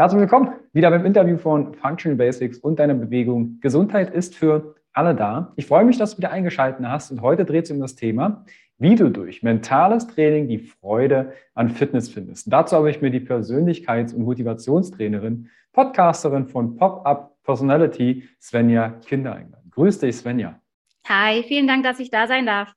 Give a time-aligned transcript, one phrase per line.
[0.00, 3.58] Herzlich willkommen wieder beim Interview von Functional Basics und deiner Bewegung.
[3.60, 5.52] Gesundheit ist für alle da.
[5.56, 8.44] Ich freue mich, dass du wieder eingeschaltet hast und heute dreht es um das Thema,
[8.78, 12.52] wie du durch mentales Training die Freude an Fitness findest.
[12.52, 19.68] Dazu habe ich mir die Persönlichkeits- und Motivationstrainerin, Podcasterin von Pop-Up Personality, Svenja Kinder eingeladen.
[19.72, 20.60] Grüß dich, Svenja.
[21.08, 22.72] Hi, vielen Dank, dass ich da sein darf.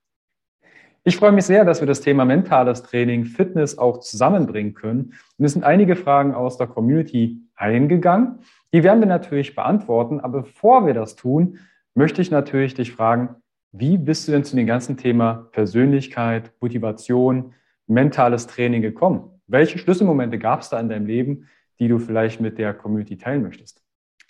[1.04, 5.14] Ich freue mich sehr, dass wir das Thema mentales Training, Fitness auch zusammenbringen können.
[5.38, 8.42] Und es sind einige Fragen aus der Community eingegangen.
[8.72, 10.20] Die werden wir natürlich beantworten.
[10.20, 11.58] Aber bevor wir das tun,
[11.96, 13.36] möchte ich natürlich dich fragen,
[13.72, 17.56] wie bist du denn zu dem ganzen Thema Persönlichkeit, Motivation,
[17.88, 19.42] mentales Training gekommen?
[19.48, 21.48] Welche Schlüsselmomente gab es da in deinem Leben,
[21.80, 23.82] die du vielleicht mit der Community teilen möchtest?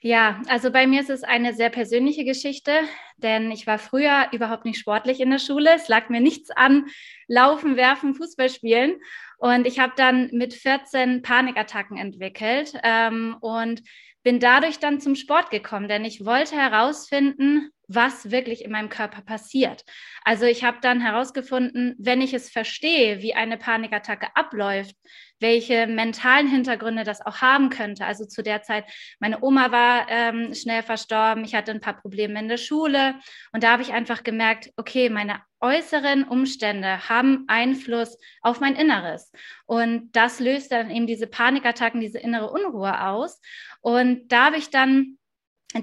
[0.03, 2.71] Ja, also bei mir ist es eine sehr persönliche Geschichte,
[3.17, 5.75] denn ich war früher überhaupt nicht sportlich in der Schule.
[5.75, 6.85] Es lag mir nichts an,
[7.27, 8.95] laufen, werfen, Fußball spielen.
[9.37, 13.83] Und ich habe dann mit 14 Panikattacken entwickelt ähm, und
[14.23, 19.21] bin dadurch dann zum Sport gekommen, denn ich wollte herausfinden, was wirklich in meinem Körper
[19.21, 19.83] passiert.
[20.23, 24.95] Also ich habe dann herausgefunden, wenn ich es verstehe, wie eine Panikattacke abläuft,
[25.39, 28.05] welche mentalen Hintergründe das auch haben könnte.
[28.05, 28.85] Also zu der Zeit,
[29.19, 33.15] meine Oma war ähm, schnell verstorben, ich hatte ein paar Probleme in der Schule
[33.51, 39.31] und da habe ich einfach gemerkt, okay, meine äußeren Umstände haben Einfluss auf mein Inneres.
[39.65, 43.39] Und das löst dann eben diese Panikattacken, diese innere Unruhe aus.
[43.81, 45.17] Und da habe ich dann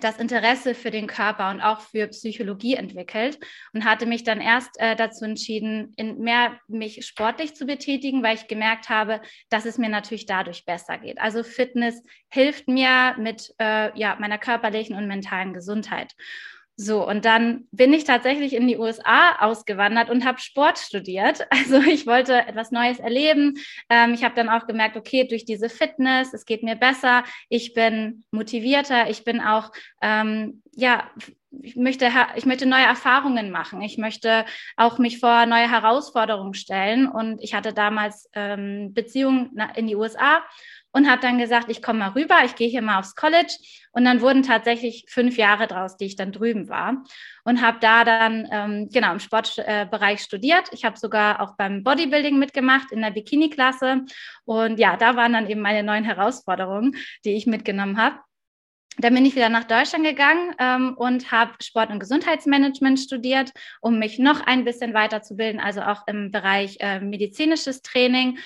[0.00, 3.38] das Interesse für den Körper und auch für Psychologie entwickelt
[3.72, 8.36] und hatte mich dann erst äh, dazu entschieden, in mehr mich sportlich zu betätigen, weil
[8.36, 11.18] ich gemerkt habe, dass es mir natürlich dadurch besser geht.
[11.20, 16.14] Also Fitness hilft mir mit äh, ja, meiner körperlichen und mentalen Gesundheit.
[16.80, 21.44] So, und dann bin ich tatsächlich in die USA ausgewandert und habe Sport studiert.
[21.58, 23.54] Also ich wollte etwas Neues erleben.
[23.90, 27.74] Ähm, ich habe dann auch gemerkt, okay, durch diese Fitness, es geht mir besser, ich
[27.74, 31.10] bin motivierter, ich bin auch, ähm, ja,
[31.62, 33.82] ich möchte, ich möchte neue Erfahrungen machen.
[33.82, 34.44] Ich möchte
[34.76, 37.08] auch mich vor neue Herausforderungen stellen.
[37.08, 40.44] Und ich hatte damals ähm, Beziehungen in die USA
[40.92, 43.54] und habe dann gesagt, ich komme mal rüber, ich gehe hier mal aufs College.
[43.92, 47.02] Und dann wurden tatsächlich fünf Jahre draus, die ich dann drüben war
[47.44, 50.68] und habe da dann ähm, genau im Sportbereich studiert.
[50.72, 54.04] Ich habe sogar auch beim Bodybuilding mitgemacht in der Bikini-Klasse.
[54.44, 58.16] Und ja, da waren dann eben meine neuen Herausforderungen, die ich mitgenommen habe.
[59.00, 63.98] Dann bin ich wieder nach Deutschland gegangen ähm, und habe Sport- und Gesundheitsmanagement studiert, um
[63.98, 68.38] mich noch ein bisschen weiterzubilden, also auch im Bereich äh, medizinisches Training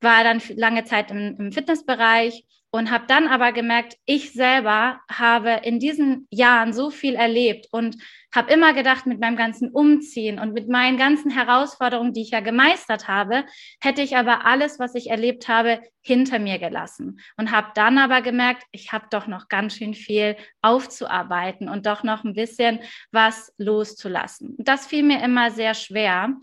[0.00, 5.60] war dann lange Zeit im, im Fitnessbereich und habe dann aber gemerkt, ich selber habe
[5.62, 7.96] in diesen Jahren so viel erlebt und
[8.34, 12.40] habe immer gedacht, mit meinem ganzen Umziehen und mit meinen ganzen Herausforderungen, die ich ja
[12.40, 13.46] gemeistert habe,
[13.80, 18.20] hätte ich aber alles, was ich erlebt habe, hinter mir gelassen und habe dann aber
[18.20, 22.80] gemerkt, ich habe doch noch ganz schön viel aufzuarbeiten und doch noch ein bisschen
[23.12, 24.56] was loszulassen.
[24.58, 26.34] Das fiel mir immer sehr schwer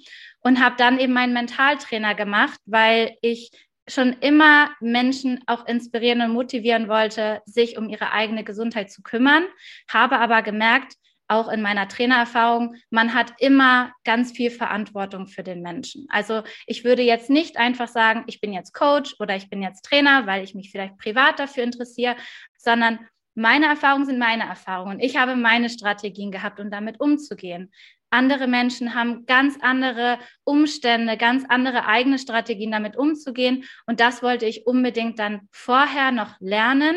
[0.45, 3.49] und habe dann eben meinen Mentaltrainer gemacht, weil ich
[3.87, 9.43] schon immer Menschen auch inspirieren und motivieren wollte, sich um ihre eigene Gesundheit zu kümmern,
[9.89, 10.93] habe aber gemerkt,
[11.27, 16.05] auch in meiner Trainererfahrung, man hat immer ganz viel Verantwortung für den Menschen.
[16.09, 19.83] Also ich würde jetzt nicht einfach sagen, ich bin jetzt Coach oder ich bin jetzt
[19.85, 22.15] Trainer, weil ich mich vielleicht privat dafür interessiere,
[22.59, 22.99] sondern
[23.35, 24.99] meine Erfahrungen sind meine Erfahrungen.
[25.01, 27.71] Ich habe meine Strategien gehabt, um damit umzugehen.
[28.15, 33.65] Andere Menschen haben ganz andere Umstände, ganz andere eigene Strategien, damit umzugehen.
[33.87, 36.95] Und das wollte ich unbedingt dann vorher noch lernen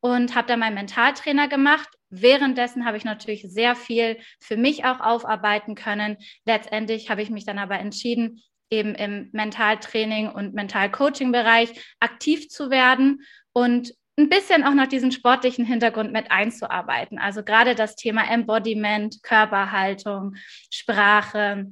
[0.00, 1.90] und habe dann meinen Mentaltrainer gemacht.
[2.08, 6.16] Währenddessen habe ich natürlich sehr viel für mich auch aufarbeiten können.
[6.46, 13.20] Letztendlich habe ich mich dann aber entschieden, eben im Mentaltraining und Mentalcoaching-Bereich aktiv zu werden
[13.52, 17.18] und ein bisschen auch noch diesen sportlichen Hintergrund mit einzuarbeiten.
[17.18, 20.36] Also gerade das Thema Embodiment, Körperhaltung,
[20.70, 21.66] Sprache,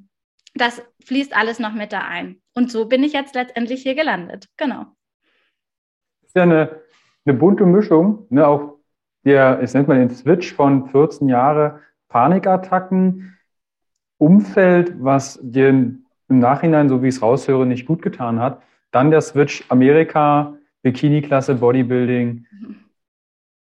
[0.54, 2.40] das fließt alles noch mit da ein.
[2.54, 4.46] Und so bin ich jetzt letztendlich hier gelandet.
[4.56, 4.86] Genau.
[6.20, 6.80] Das ist ja eine,
[7.24, 8.46] eine bunte Mischung, ne?
[8.46, 8.78] auch
[9.24, 13.36] der, ich nenne mal den Switch von 14 Jahre Panikattacken,
[14.18, 18.62] Umfeld, was dir im Nachhinein, so wie ich es raushöre, nicht gut getan hat.
[18.90, 22.46] Dann der Switch Amerika, Bikini-Klasse, Bodybuilding.
[22.50, 22.76] Mhm.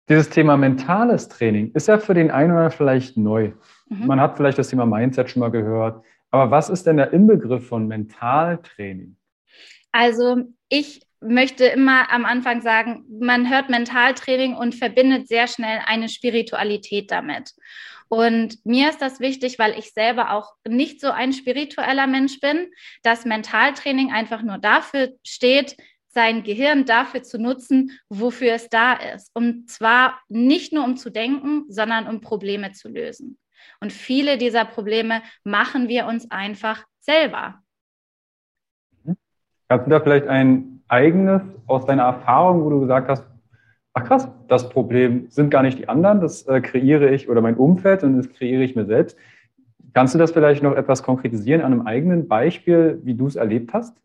[0.09, 3.53] Dieses Thema mentales Training ist ja für den einen oder anderen vielleicht neu.
[3.87, 4.07] Mhm.
[4.07, 6.03] Man hat vielleicht das Thema Mindset schon mal gehört.
[6.31, 9.15] Aber was ist denn der Inbegriff von Mentaltraining?
[9.91, 10.37] Also
[10.69, 17.11] ich möchte immer am Anfang sagen, man hört Mentaltraining und verbindet sehr schnell eine Spiritualität
[17.11, 17.53] damit.
[18.07, 22.69] Und mir ist das wichtig, weil ich selber auch nicht so ein spiritueller Mensch bin,
[23.03, 25.77] dass Mentaltraining einfach nur dafür steht,
[26.13, 29.31] sein Gehirn dafür zu nutzen, wofür es da ist.
[29.33, 33.37] Und zwar nicht nur um zu denken, sondern um Probleme zu lösen.
[33.79, 37.61] Und viele dieser Probleme machen wir uns einfach selber.
[39.69, 43.23] Kannst du da vielleicht ein eigenes aus deiner Erfahrung, wo du gesagt hast,
[43.93, 47.55] ach krass, das Problem sind gar nicht die anderen, das äh, kreiere ich oder mein
[47.55, 49.17] Umfeld und das kreiere ich mir selbst.
[49.93, 53.73] Kannst du das vielleicht noch etwas konkretisieren an einem eigenen Beispiel, wie du es erlebt
[53.73, 53.95] hast?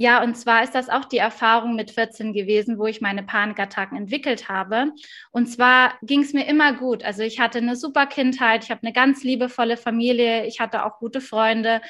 [0.00, 3.98] Ja, und zwar ist das auch die Erfahrung mit 14 gewesen, wo ich meine Panikattacken
[3.98, 4.92] entwickelt habe.
[5.32, 7.02] Und zwar ging es mir immer gut.
[7.02, 11.00] Also ich hatte eine super Kindheit, ich habe eine ganz liebevolle Familie, ich hatte auch
[11.00, 11.80] gute Freunde.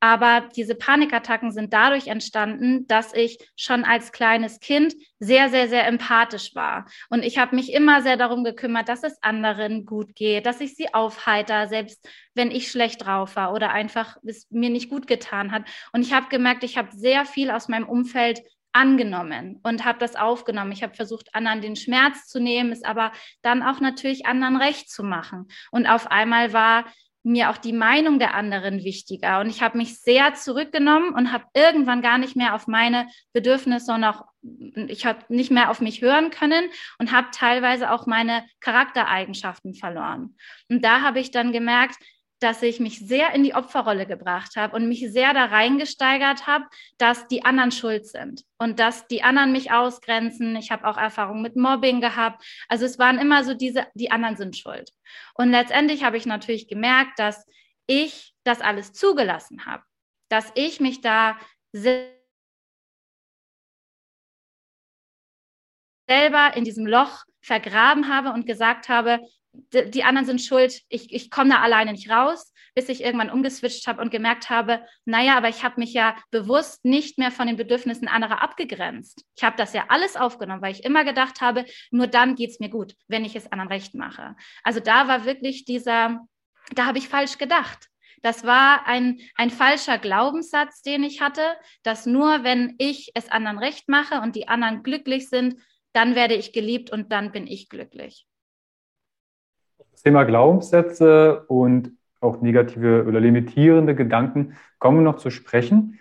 [0.00, 5.86] Aber diese Panikattacken sind dadurch entstanden, dass ich schon als kleines Kind sehr, sehr, sehr
[5.86, 6.86] empathisch war.
[7.10, 10.74] Und ich habe mich immer sehr darum gekümmert, dass es anderen gut geht, dass ich
[10.74, 15.52] sie aufheiter, selbst wenn ich schlecht drauf war oder einfach es mir nicht gut getan
[15.52, 15.64] hat.
[15.92, 18.40] Und ich habe gemerkt, ich habe sehr viel aus meinem Umfeld
[18.72, 20.72] angenommen und habe das aufgenommen.
[20.72, 23.12] Ich habe versucht, anderen den Schmerz zu nehmen, es aber
[23.42, 25.48] dann auch natürlich anderen recht zu machen.
[25.70, 26.86] Und auf einmal war
[27.24, 29.40] mir auch die Meinung der anderen wichtiger.
[29.40, 33.92] Und ich habe mich sehr zurückgenommen und habe irgendwann gar nicht mehr auf meine Bedürfnisse
[33.92, 34.24] und auch,
[34.88, 36.64] ich habe nicht mehr auf mich hören können
[36.98, 40.36] und habe teilweise auch meine Charaktereigenschaften verloren.
[40.68, 41.96] Und da habe ich dann gemerkt,
[42.42, 46.64] dass ich mich sehr in die Opferrolle gebracht habe und mich sehr da reingesteigert habe,
[46.98, 50.56] dass die anderen schuld sind und dass die anderen mich ausgrenzen.
[50.56, 52.44] Ich habe auch Erfahrungen mit Mobbing gehabt.
[52.68, 54.90] Also es waren immer so diese, die anderen sind schuld.
[55.34, 57.46] Und letztendlich habe ich natürlich gemerkt, dass
[57.86, 59.84] ich das alles zugelassen habe,
[60.28, 61.36] dass ich mich da
[61.72, 62.12] selber
[66.56, 69.20] in diesem Loch vergraben habe und gesagt habe,
[69.52, 73.86] die anderen sind schuld, ich, ich komme da alleine nicht raus, bis ich irgendwann umgeswitcht
[73.86, 77.56] habe und gemerkt habe, naja, aber ich habe mich ja bewusst nicht mehr von den
[77.56, 79.24] Bedürfnissen anderer abgegrenzt.
[79.36, 82.60] Ich habe das ja alles aufgenommen, weil ich immer gedacht habe, nur dann geht es
[82.60, 84.34] mir gut, wenn ich es anderen recht mache.
[84.62, 86.20] Also da war wirklich dieser,
[86.74, 87.88] da habe ich falsch gedacht.
[88.22, 91.42] Das war ein, ein falscher Glaubenssatz, den ich hatte,
[91.82, 95.56] dass nur wenn ich es anderen recht mache und die anderen glücklich sind,
[95.92, 98.26] dann werde ich geliebt und dann bin ich glücklich.
[100.02, 105.98] Thema Glaubenssätze und auch negative oder limitierende Gedanken kommen wir noch zu sprechen.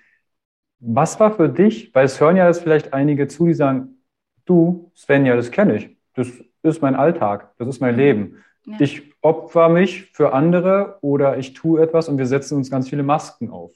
[0.80, 4.04] Was war für dich, weil es hören ja jetzt vielleicht einige zu, die sagen,
[4.46, 5.98] du, Svenja, das kenne ich.
[6.14, 6.28] Das
[6.64, 8.44] ist mein Alltag, das ist mein Leben.
[8.66, 8.78] Ja.
[8.80, 13.04] Ich opfer mich für andere oder ich tue etwas und wir setzen uns ganz viele
[13.04, 13.72] Masken auf.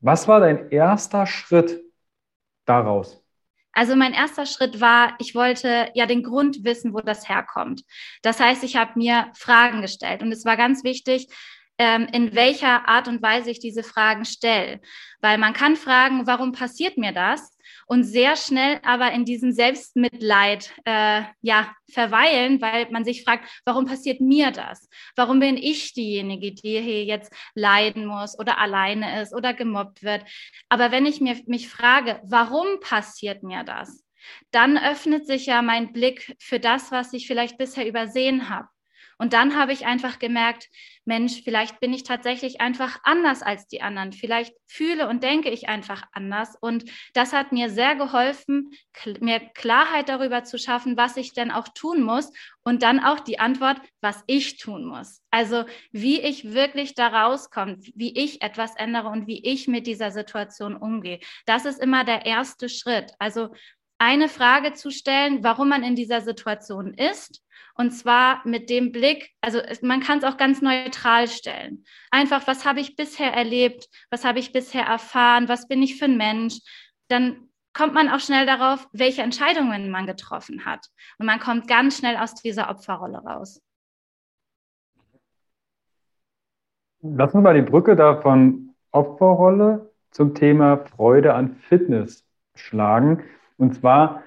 [0.00, 1.82] Was war dein erster Schritt
[2.64, 3.25] daraus?
[3.76, 7.82] Also mein erster Schritt war, ich wollte ja den Grund wissen, wo das herkommt.
[8.22, 11.28] Das heißt, ich habe mir Fragen gestellt und es war ganz wichtig,
[11.76, 14.80] ähm, in welcher Art und Weise ich diese Fragen stelle.
[15.20, 17.54] Weil man kann fragen, warum passiert mir das?
[17.88, 23.86] Und sehr schnell aber in diesem Selbstmitleid äh, ja, verweilen, weil man sich fragt, warum
[23.86, 24.88] passiert mir das?
[25.14, 30.24] Warum bin ich diejenige, die hier jetzt leiden muss oder alleine ist oder gemobbt wird?
[30.68, 34.04] Aber wenn ich mir, mich frage, warum passiert mir das?
[34.50, 38.68] Dann öffnet sich ja mein Blick für das, was ich vielleicht bisher übersehen habe.
[39.18, 40.68] Und dann habe ich einfach gemerkt,
[41.04, 44.12] Mensch, vielleicht bin ich tatsächlich einfach anders als die anderen.
[44.12, 46.56] Vielleicht fühle und denke ich einfach anders.
[46.60, 46.84] Und
[47.14, 48.72] das hat mir sehr geholfen,
[49.20, 52.32] mir Klarheit darüber zu schaffen, was ich denn auch tun muss.
[52.64, 55.22] Und dann auch die Antwort, was ich tun muss.
[55.30, 60.10] Also wie ich wirklich da rauskomme, wie ich etwas ändere und wie ich mit dieser
[60.10, 61.20] Situation umgehe.
[61.46, 63.12] Das ist immer der erste Schritt.
[63.18, 63.50] Also
[63.98, 67.42] eine Frage zu stellen, warum man in dieser Situation ist
[67.76, 71.84] und zwar mit dem Blick, also man kann es auch ganz neutral stellen.
[72.10, 73.88] Einfach, was habe ich bisher erlebt?
[74.10, 75.48] Was habe ich bisher erfahren?
[75.48, 76.60] Was bin ich für ein Mensch?
[77.08, 80.86] Dann kommt man auch schnell darauf, welche Entscheidungen man getroffen hat.
[81.18, 83.60] Und man kommt ganz schnell aus dieser Opferrolle raus.
[87.02, 92.24] Lass uns mal die Brücke da von Opferrolle zum Thema Freude an Fitness
[92.54, 93.22] schlagen.
[93.56, 94.22] Und zwar,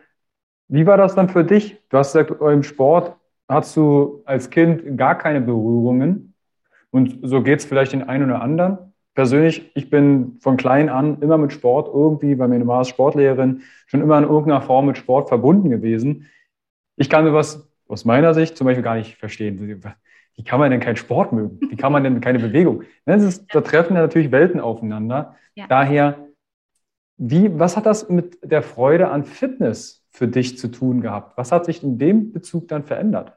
[0.68, 1.78] wie war das dann für dich?
[1.90, 3.16] Du hast gesagt, im Sport
[3.48, 6.36] hast du als Kind gar keine Berührungen.
[6.92, 8.78] Und so geht es vielleicht den einen oder anderen.
[9.16, 13.62] Persönlich, ich bin von klein an immer mit Sport irgendwie, weil meine Mama ist Sportlehrerin,
[13.88, 16.28] schon immer in irgendeiner Form mit Sport verbunden gewesen.
[16.96, 19.82] Ich kann sowas aus meiner Sicht zum Beispiel gar nicht verstehen.
[20.36, 21.60] Wie kann man denn keinen Sport mögen?
[21.70, 22.84] Wie kann man denn keine Bewegung?
[23.06, 25.36] Das ist, da treffen ja natürlich Welten aufeinander.
[25.56, 25.66] Ja.
[25.68, 26.29] Daher,
[27.20, 31.38] wie, was hat das mit der Freude an Fitness für dich zu tun gehabt?
[31.38, 33.34] Was hat sich in dem Bezug dann verändert?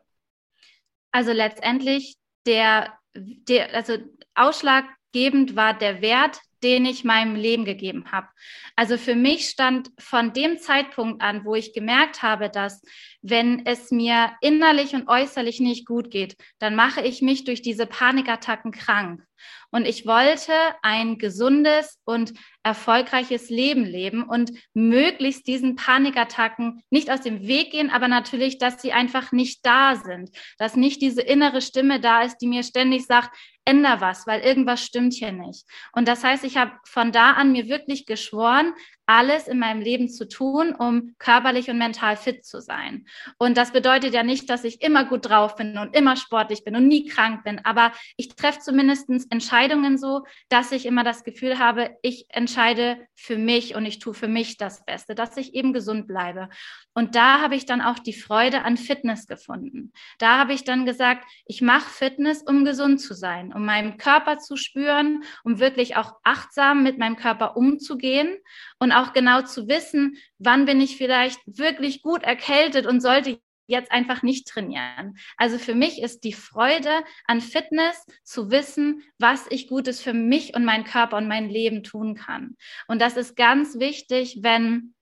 [1.10, 3.94] Also letztendlich der, der also
[4.34, 8.28] ausschlaggebend war der Wert, den ich meinem Leben gegeben habe.
[8.76, 12.82] Also für mich stand von dem Zeitpunkt an, wo ich gemerkt habe, dass
[13.20, 17.86] wenn es mir innerlich und äußerlich nicht gut geht, dann mache ich mich durch diese
[17.86, 19.24] Panikattacken krank.
[19.70, 27.22] Und ich wollte ein gesundes und erfolgreiches Leben leben und möglichst diesen Panikattacken nicht aus
[27.22, 31.60] dem Weg gehen, aber natürlich, dass sie einfach nicht da sind, dass nicht diese innere
[31.60, 33.30] Stimme da ist, die mir ständig sagt,
[33.64, 35.64] änder was, weil irgendwas stimmt hier nicht.
[35.92, 38.74] Und das heißt, ich habe von da an mir wirklich geschworen,
[39.06, 43.06] alles in meinem Leben zu tun, um körperlich und mental fit zu sein.
[43.38, 46.76] Und das bedeutet ja nicht, dass ich immer gut drauf bin und immer sportlich bin
[46.76, 51.58] und nie krank bin, aber ich treffe zumindest Entscheidungen so, dass ich immer das Gefühl
[51.58, 55.72] habe, ich entscheide für mich und ich tue für mich das Beste, dass ich eben
[55.72, 56.48] gesund bleibe.
[56.94, 59.92] Und da habe ich dann auch die Freude an Fitness gefunden.
[60.18, 64.38] Da habe ich dann gesagt, ich mache Fitness, um gesund zu sein, um meinen Körper
[64.38, 68.36] zu spüren, um wirklich auch achtsam mit meinem Körper umzugehen
[68.78, 73.92] und auch genau zu wissen, wann bin ich vielleicht wirklich gut erkältet und sollte jetzt
[73.92, 75.16] einfach nicht trainieren.
[75.36, 76.90] Also für mich ist die Freude
[77.26, 81.82] an Fitness zu wissen, was ich Gutes für mich und meinen Körper und mein Leben
[81.82, 82.56] tun kann.
[82.86, 84.94] Und das ist ganz wichtig, wenn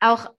[0.00, 0.30] auch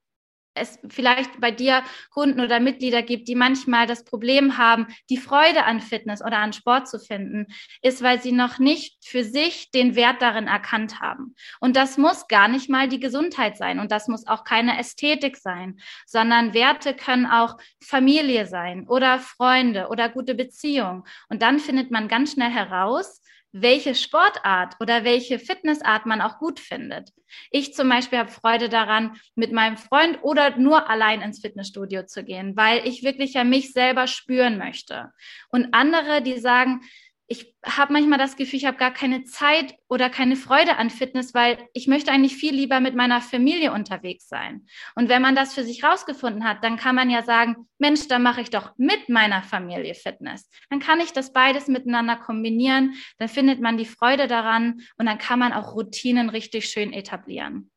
[0.56, 5.66] es vielleicht bei dir Kunden oder Mitglieder gibt, die manchmal das Problem haben, die Freude
[5.66, 7.48] an Fitness oder an Sport zu finden,
[7.82, 11.36] ist, weil sie noch nicht für sich den Wert darin erkannt haben.
[11.60, 15.38] Und das muss gar nicht mal die Gesundheit sein und das muss auch keine Ästhetik
[15.38, 21.04] sein, sondern Werte können auch Familie sein oder Freunde oder gute Beziehungen.
[21.30, 23.22] Und dann findet man ganz schnell heraus,
[23.58, 27.14] welche Sportart oder welche Fitnessart man auch gut findet.
[27.52, 32.26] Ich zum Beispiel habe Freude daran, mit meinem Freund oder nur allein ins Fitnessstudio zu
[32.26, 35.14] gehen, weil ich wirklich ja mich selber spüren möchte.
[35.50, 36.82] Und andere, die sagen,
[37.28, 41.34] ich habe manchmal das Gefühl, ich habe gar keine Zeit oder keine Freude an Fitness,
[41.34, 44.68] weil ich möchte eigentlich viel lieber mit meiner Familie unterwegs sein.
[44.96, 48.22] Und wenn man das für sich rausgefunden hat, dann kann man ja sagen, Mensch, dann
[48.22, 50.50] mache ich doch mit meiner Familie Fitness.
[50.70, 55.18] Dann kann ich das beides miteinander kombinieren, dann findet man die Freude daran und dann
[55.18, 57.72] kann man auch Routinen richtig schön etablieren.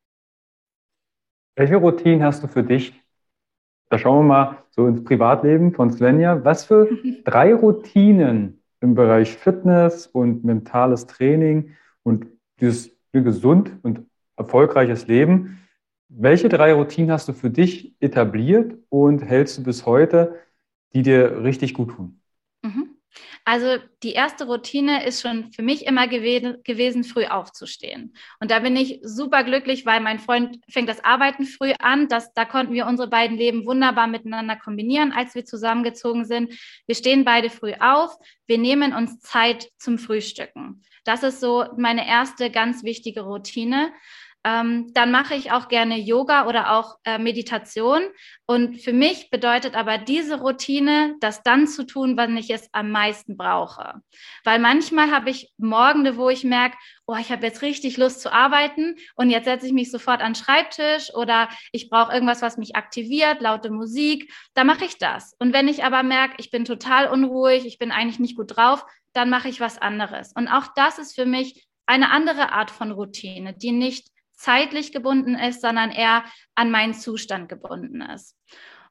[1.56, 2.92] Welche Routinen hast du für dich?
[3.88, 6.44] Da schauen wir mal so ins Privatleben von Svenja.
[6.44, 6.86] Was für
[7.24, 12.26] drei Routinen im Bereich Fitness und mentales Training und
[12.60, 14.06] dieses gesund und
[14.36, 15.58] erfolgreiches Leben.
[16.08, 20.36] Welche drei Routinen hast du für dich etabliert und hältst du bis heute,
[20.94, 22.17] die dir richtig gut tun?
[23.50, 28.14] Also die erste Routine ist schon für mich immer gew gewesen, früh aufzustehen.
[28.40, 32.08] Und da bin ich super glücklich, weil mein Freund fängt das Arbeiten früh an.
[32.08, 36.52] Das, da konnten wir unsere beiden Leben wunderbar miteinander kombinieren, als wir zusammengezogen sind.
[36.84, 38.14] Wir stehen beide früh auf.
[38.46, 40.82] Wir nehmen uns Zeit zum Frühstücken.
[41.04, 43.94] Das ist so meine erste ganz wichtige Routine.
[44.48, 48.02] Ähm, dann mache ich auch gerne Yoga oder auch äh, Meditation.
[48.46, 52.90] Und für mich bedeutet aber diese Routine, das dann zu tun, wann ich es am
[52.90, 54.00] meisten brauche.
[54.44, 58.32] Weil manchmal habe ich Morgende, wo ich merke, oh, ich habe jetzt richtig Lust zu
[58.32, 62.56] arbeiten und jetzt setze ich mich sofort an den Schreibtisch oder ich brauche irgendwas, was
[62.56, 65.34] mich aktiviert, laute Musik, da mache ich das.
[65.38, 68.86] Und wenn ich aber merke, ich bin total unruhig, ich bin eigentlich nicht gut drauf,
[69.12, 70.32] dann mache ich was anderes.
[70.34, 75.34] Und auch das ist für mich eine andere Art von Routine, die nicht zeitlich gebunden
[75.34, 78.36] ist, sondern eher an meinen Zustand gebunden ist.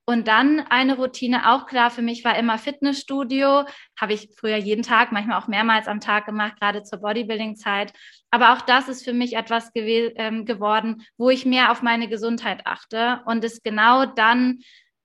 [0.09, 3.65] Und dann eine Routine, auch klar für mich war immer Fitnessstudio.
[3.99, 7.91] Habe ich früher jeden Tag, manchmal auch mehrmals am Tag gemacht, gerade zur Bodybuilding-Zeit.
[8.31, 12.07] Aber auch das ist für mich etwas gew ähm, geworden, wo ich mehr auf meine
[12.07, 14.59] Gesundheit achte und es genau dann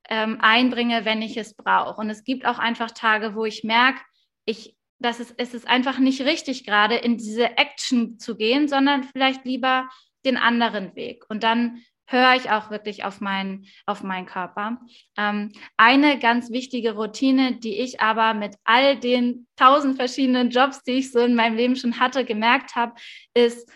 [0.08, 2.00] ähm, einbringe, wenn ich es brauche.
[2.00, 4.00] Und es gibt auch einfach Tage, wo ich merke,
[4.44, 9.02] ich, dass es, es ist einfach nicht richtig gerade in diese Action zu gehen, sondern
[9.02, 9.88] vielleicht lieber
[10.24, 11.24] den anderen Weg.
[11.28, 14.78] Und dann höre ich auch wirklich auf meinen, auf meinen Körper.
[15.16, 20.92] Ähm, eine ganz wichtige Routine, die ich aber mit all den tausend verschiedenen Jobs, die
[20.92, 22.94] ich so in meinem Leben schon hatte, gemerkt habe,
[23.34, 23.70] ist,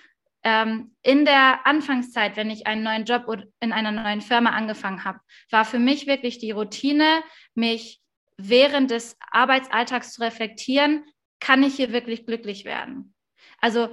[0.46, 3.26] ähm, in der Anfangszeit, wenn ich einen neuen Job
[3.60, 5.18] in einer neuen Firma angefangen habe,
[5.50, 7.22] war für mich wirklich die Routine,
[7.54, 8.00] mich
[8.36, 11.04] während des Arbeitsalltags zu reflektieren,
[11.40, 13.14] kann ich hier wirklich glücklich werden?
[13.60, 13.88] Also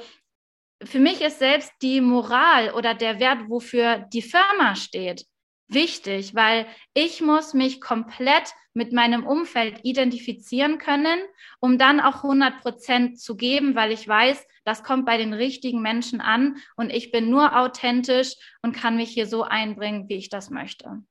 [0.86, 5.26] für mich ist selbst die Moral oder der Wert, wofür die Firma steht,
[5.68, 11.20] wichtig, weil ich muss mich komplett mit meinem Umfeld identifizieren können,
[11.60, 15.82] um dann auch 100 Prozent zu geben, weil ich weiß, das kommt bei den richtigen
[15.82, 20.30] Menschen an und ich bin nur authentisch und kann mich hier so einbringen, wie ich
[20.30, 21.04] das möchte.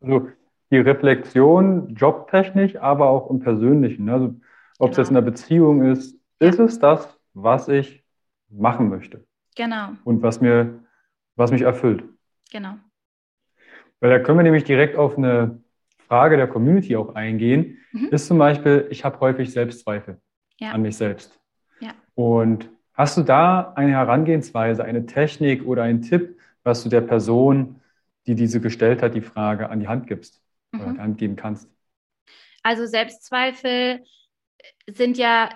[0.00, 0.28] Also
[0.70, 4.08] die Reflexion jobtechnisch, aber auch im Persönlichen.
[4.08, 4.34] Also
[4.78, 4.98] ob es genau.
[4.98, 8.02] jetzt in der Beziehung ist, ist es das, was ich
[8.48, 9.24] machen möchte.
[9.56, 9.90] Genau.
[10.04, 10.84] Und was mir,
[11.36, 12.02] was mich erfüllt.
[12.50, 12.74] Genau.
[14.00, 15.62] Weil da können wir nämlich direkt auf eine
[16.08, 17.78] Frage der Community auch eingehen.
[17.92, 18.08] Mhm.
[18.10, 20.20] Ist zum Beispiel, ich habe häufig Selbstzweifel
[20.58, 20.72] ja.
[20.72, 21.38] an mich selbst.
[21.80, 21.94] Ja.
[22.14, 27.80] Und hast du da eine Herangehensweise, eine Technik oder einen Tipp, was du der Person,
[28.26, 30.42] die diese gestellt hat, die Frage an die Hand gibst
[30.72, 30.80] mhm.
[30.80, 31.70] oder an die Hand geben kannst?
[32.62, 34.00] Also Selbstzweifel
[34.86, 35.50] sind ja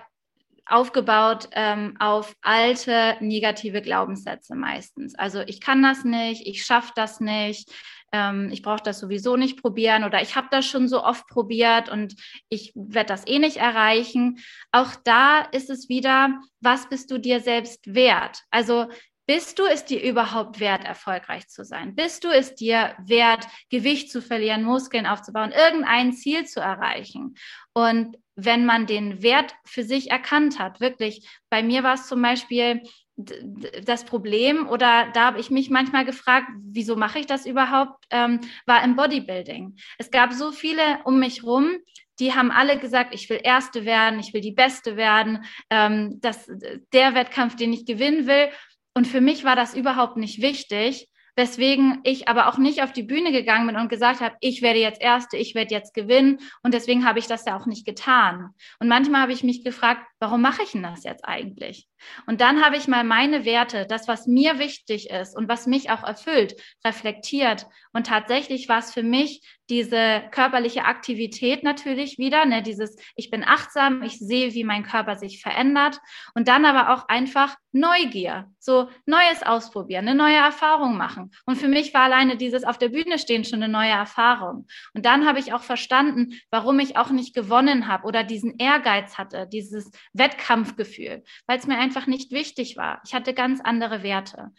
[0.65, 5.15] aufgebaut ähm, auf alte negative Glaubenssätze meistens.
[5.15, 7.71] Also ich kann das nicht, ich schaffe das nicht,
[8.11, 11.89] ähm, ich brauche das sowieso nicht probieren oder ich habe das schon so oft probiert
[11.89, 12.15] und
[12.49, 14.39] ich werde das eh nicht erreichen.
[14.71, 18.41] Auch da ist es wieder, was bist du dir selbst wert?
[18.49, 18.87] Also
[19.27, 21.95] bist du es dir überhaupt wert, erfolgreich zu sein?
[21.95, 27.35] Bist du es dir wert, Gewicht zu verlieren, Muskeln aufzubauen, irgendein Ziel zu erreichen?
[27.73, 32.21] Und wenn man den Wert für sich erkannt hat, wirklich, bei mir war es zum
[32.21, 32.81] Beispiel
[33.17, 38.41] das Problem oder da habe ich mich manchmal gefragt, wieso mache ich das überhaupt, ähm,
[38.65, 39.77] war im Bodybuilding.
[39.97, 41.77] Es gab so viele um mich rum,
[42.19, 46.49] die haben alle gesagt, ich will Erste werden, ich will die Beste werden, ähm, das,
[46.93, 48.49] der Wettkampf, den ich gewinnen will.
[48.95, 53.03] Und für mich war das überhaupt nicht wichtig, weswegen ich aber auch nicht auf die
[53.03, 56.39] Bühne gegangen bin und gesagt habe, ich werde jetzt Erste, ich werde jetzt gewinnen.
[56.63, 58.51] Und deswegen habe ich das ja auch nicht getan.
[58.79, 61.87] Und manchmal habe ich mich gefragt, warum mache ich denn das jetzt eigentlich?
[62.27, 65.89] Und dann habe ich mal meine Werte, das, was mir wichtig ist und was mich
[65.89, 66.55] auch erfüllt,
[66.85, 67.67] reflektiert.
[67.93, 73.43] Und tatsächlich war es für mich diese körperliche Aktivität natürlich wieder, ne, dieses, ich bin
[73.43, 75.99] achtsam, ich sehe, wie mein Körper sich verändert
[76.35, 81.31] und dann aber auch einfach Neugier, so Neues ausprobieren, eine neue Erfahrung machen.
[81.45, 84.67] Und für mich war alleine dieses auf der Bühne stehen schon eine neue Erfahrung.
[84.93, 89.17] Und dann habe ich auch verstanden, warum ich auch nicht gewonnen habe oder diesen Ehrgeiz
[89.17, 93.01] hatte, dieses Wettkampfgefühl, weil es mir einfach nicht wichtig war.
[93.05, 94.51] Ich hatte ganz andere Werte.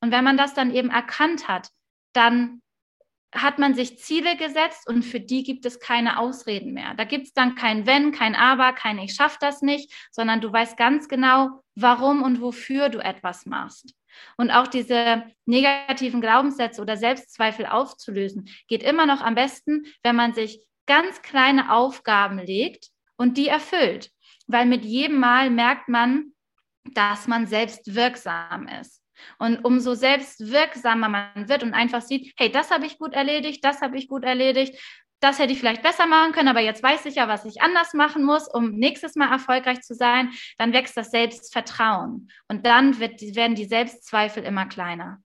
[0.00, 1.70] Und wenn man das dann eben erkannt hat,
[2.12, 2.62] dann
[3.32, 6.94] hat man sich Ziele gesetzt und für die gibt es keine Ausreden mehr.
[6.94, 10.52] Da gibt es dann kein Wenn, kein Aber, kein Ich schaffe das nicht, sondern du
[10.52, 13.94] weißt ganz genau, warum und wofür du etwas machst.
[14.36, 20.34] Und auch diese negativen Glaubenssätze oder Selbstzweifel aufzulösen, geht immer noch am besten, wenn man
[20.34, 24.10] sich ganz kleine Aufgaben legt und die erfüllt.
[24.50, 26.32] Weil mit jedem Mal merkt man,
[26.94, 29.02] dass man selbst wirksam ist.
[29.38, 33.82] Und umso selbstwirksamer man wird und einfach sieht, hey, das habe ich gut erledigt, das
[33.82, 34.80] habe ich gut erledigt,
[35.20, 37.92] das hätte ich vielleicht besser machen können, aber jetzt weiß ich ja, was ich anders
[37.92, 42.28] machen muss, um nächstes Mal erfolgreich zu sein, dann wächst das Selbstvertrauen.
[42.48, 45.18] Und dann wird, werden die Selbstzweifel immer kleiner.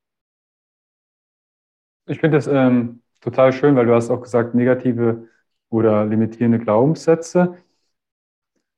[2.07, 5.29] Ich finde das ähm, total schön, weil du hast auch gesagt, negative
[5.69, 7.57] oder limitierende Glaubenssätze.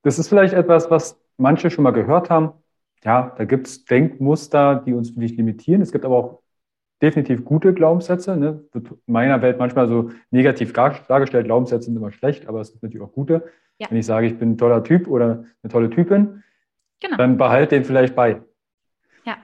[0.04, 2.54] Das ist vielleicht etwas, was manche schon mal gehört haben,
[3.04, 5.82] ja, da gibt es Denkmuster, die uns nicht limitieren.
[5.82, 6.40] Es gibt aber auch
[7.02, 8.36] definitiv gute Glaubenssätze.
[8.36, 8.64] Ne?
[8.72, 11.46] Wird in meiner Welt manchmal so negativ dargestellt.
[11.46, 13.44] Glaubenssätze sind immer schlecht, aber es gibt natürlich auch gute.
[13.78, 13.88] Ja.
[13.90, 16.44] Wenn ich sage, ich bin ein toller Typ oder eine tolle Typin,
[17.00, 17.18] genau.
[17.18, 18.42] dann behalte den vielleicht bei.
[19.24, 19.38] Ja.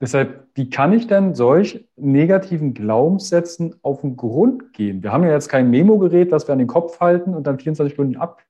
[0.00, 5.02] Deshalb, wie kann ich denn solch negativen Glaubenssätzen auf den Grund gehen?
[5.02, 7.94] Wir haben ja jetzt kein Memo-Gerät, das wir an den Kopf halten und dann 24
[7.94, 8.42] Stunden ab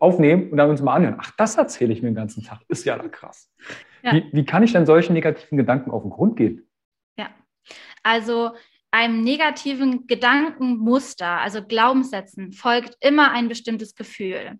[0.00, 1.16] aufnehmen und dann uns mal anhören.
[1.20, 2.60] Ach, das erzähle ich mir den ganzen Tag.
[2.68, 3.50] Ist ja krass.
[4.02, 4.14] Ja.
[4.14, 6.66] Wie, wie kann ich denn solchen negativen Gedanken auf den Grund gehen?
[7.18, 7.30] Ja,
[8.02, 8.52] also
[8.90, 14.58] einem negativen Gedankenmuster, also Glaubenssätzen, folgt immer ein bestimmtes Gefühl.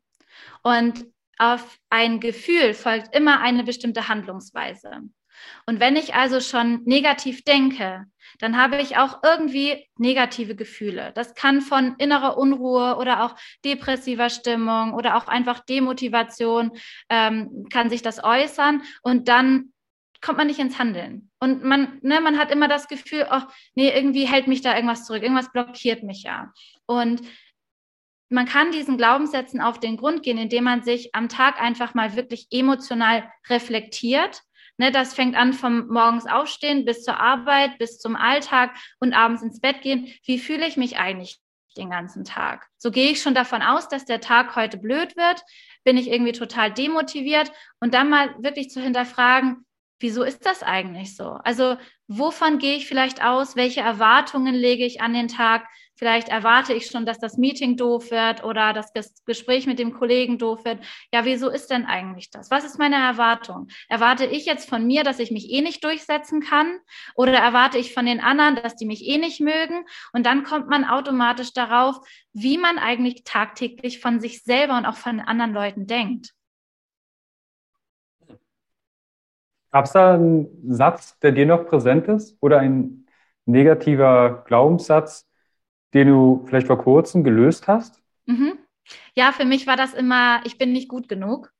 [0.62, 1.06] Und
[1.38, 4.90] auf ein Gefühl folgt immer eine bestimmte Handlungsweise.
[5.66, 8.06] Und wenn ich also schon negativ denke,
[8.38, 11.12] dann habe ich auch irgendwie negative Gefühle.
[11.14, 16.72] Das kann von innerer Unruhe oder auch depressiver Stimmung oder auch einfach Demotivation
[17.08, 19.72] ähm, kann sich das äußern und dann
[20.20, 21.30] kommt man nicht ins Handeln.
[21.38, 23.40] Und man, ne, man hat immer das Gefühl, oh,
[23.74, 26.52] nee, irgendwie hält mich da irgendwas zurück, irgendwas blockiert mich ja.
[26.86, 27.22] Und
[28.28, 32.16] man kann diesen Glaubenssätzen auf den Grund gehen, indem man sich am Tag einfach mal
[32.16, 34.42] wirklich emotional reflektiert
[34.80, 39.42] Ne, das fängt an vom morgens aufstehen bis zur Arbeit, bis zum Alltag und abends
[39.42, 40.10] ins Bett gehen.
[40.24, 41.38] Wie fühle ich mich eigentlich
[41.76, 42.66] den ganzen Tag?
[42.78, 45.42] So gehe ich schon davon aus, dass der Tag heute blöd wird.
[45.84, 47.52] Bin ich irgendwie total demotiviert?
[47.80, 49.66] Und dann mal wirklich zu hinterfragen,
[49.98, 51.32] wieso ist das eigentlich so?
[51.44, 51.76] Also
[52.08, 53.56] wovon gehe ich vielleicht aus?
[53.56, 55.68] Welche Erwartungen lege ich an den Tag?
[56.00, 60.38] Vielleicht erwarte ich schon, dass das Meeting doof wird oder das Gespräch mit dem Kollegen
[60.38, 60.78] doof wird.
[61.12, 62.50] Ja, wieso ist denn eigentlich das?
[62.50, 63.68] Was ist meine Erwartung?
[63.86, 66.78] Erwarte ich jetzt von mir, dass ich mich eh nicht durchsetzen kann?
[67.16, 69.84] Oder erwarte ich von den anderen, dass die mich eh nicht mögen?
[70.14, 71.98] Und dann kommt man automatisch darauf,
[72.32, 76.30] wie man eigentlich tagtäglich von sich selber und auch von anderen Leuten denkt.
[79.70, 83.04] Gab es da einen Satz, der dir noch präsent ist oder ein
[83.44, 85.29] negativer Glaubenssatz,
[85.94, 88.00] den du vielleicht vor kurzem gelöst hast?
[88.26, 88.58] Mhm.
[89.14, 91.52] Ja, für mich war das immer, ich bin nicht gut genug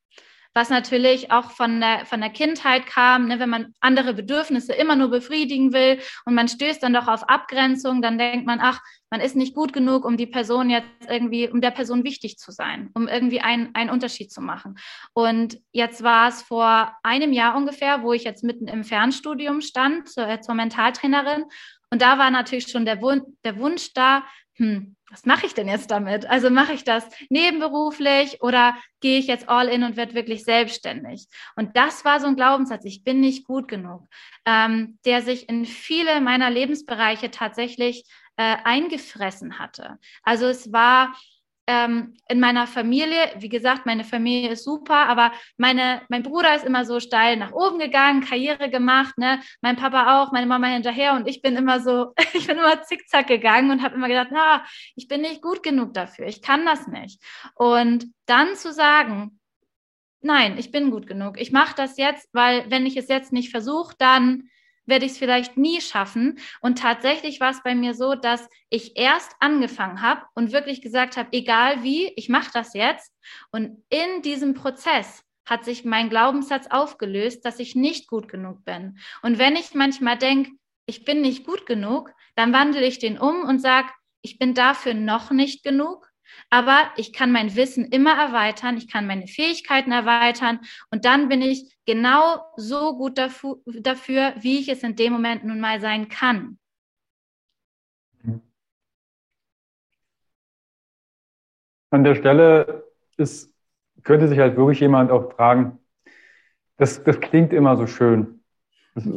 [0.53, 4.95] was natürlich auch von der, von der Kindheit kam, ne, wenn man andere Bedürfnisse immer
[4.95, 9.21] nur befriedigen will und man stößt dann doch auf Abgrenzung, dann denkt man, ach, man
[9.21, 12.89] ist nicht gut genug, um die Person jetzt irgendwie, um der Person wichtig zu sein,
[12.93, 14.77] um irgendwie einen, einen Unterschied zu machen.
[15.13, 20.09] Und jetzt war es vor einem Jahr ungefähr, wo ich jetzt mitten im Fernstudium stand,
[20.09, 21.45] zur, äh, zur Mentaltrainerin.
[21.91, 24.23] Und da war natürlich schon der, Wun der Wunsch da,
[24.55, 26.25] hm, was mache ich denn jetzt damit?
[26.25, 31.27] Also mache ich das nebenberuflich oder gehe ich jetzt all in und werde wirklich selbstständig?
[31.57, 34.07] Und das war so ein Glaubenssatz, ich bin nicht gut genug,
[34.45, 38.05] ähm, der sich in viele meiner Lebensbereiche tatsächlich
[38.37, 39.97] äh, eingefressen hatte.
[40.23, 41.13] Also es war
[41.67, 46.65] ähm, in meiner Familie, wie gesagt, meine Familie ist super, aber meine, mein Bruder ist
[46.65, 49.41] immer so steil nach oben gegangen, Karriere gemacht, ne?
[49.61, 53.27] mein Papa auch, meine Mama hinterher und ich bin immer so, ich bin immer zickzack
[53.27, 56.87] gegangen und habe immer gedacht, na, ich bin nicht gut genug dafür, ich kann das
[56.87, 57.21] nicht.
[57.55, 59.39] Und dann zu sagen,
[60.21, 63.51] nein, ich bin gut genug, ich mache das jetzt, weil wenn ich es jetzt nicht
[63.51, 64.49] versuche, dann
[64.85, 66.39] werde ich es vielleicht nie schaffen.
[66.61, 71.17] Und tatsächlich war es bei mir so, dass ich erst angefangen habe und wirklich gesagt
[71.17, 73.13] habe, egal wie, ich mache das jetzt.
[73.51, 78.97] Und in diesem Prozess hat sich mein Glaubenssatz aufgelöst, dass ich nicht gut genug bin.
[79.21, 80.51] Und wenn ich manchmal denke,
[80.85, 83.89] ich bin nicht gut genug, dann wandle ich den um und sage,
[84.21, 86.10] ich bin dafür noch nicht genug
[86.49, 91.41] aber ich kann mein Wissen immer erweitern, ich kann meine Fähigkeiten erweitern und dann bin
[91.41, 96.57] ich genau so gut dafür, wie ich es in dem Moment nun mal sein kann.
[101.89, 102.85] An der Stelle
[103.17, 103.53] ist,
[104.03, 105.77] könnte sich halt wirklich jemand auch fragen,
[106.77, 108.41] das, das klingt immer so schön.
[108.95, 109.07] Das,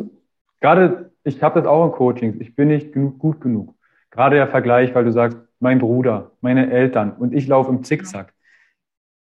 [0.61, 3.75] gerade, ich habe das auch in Coachings, ich bin nicht genug, gut genug.
[4.11, 8.35] Gerade der Vergleich, weil du sagst, mein Bruder, meine Eltern und ich laufe im Zickzack.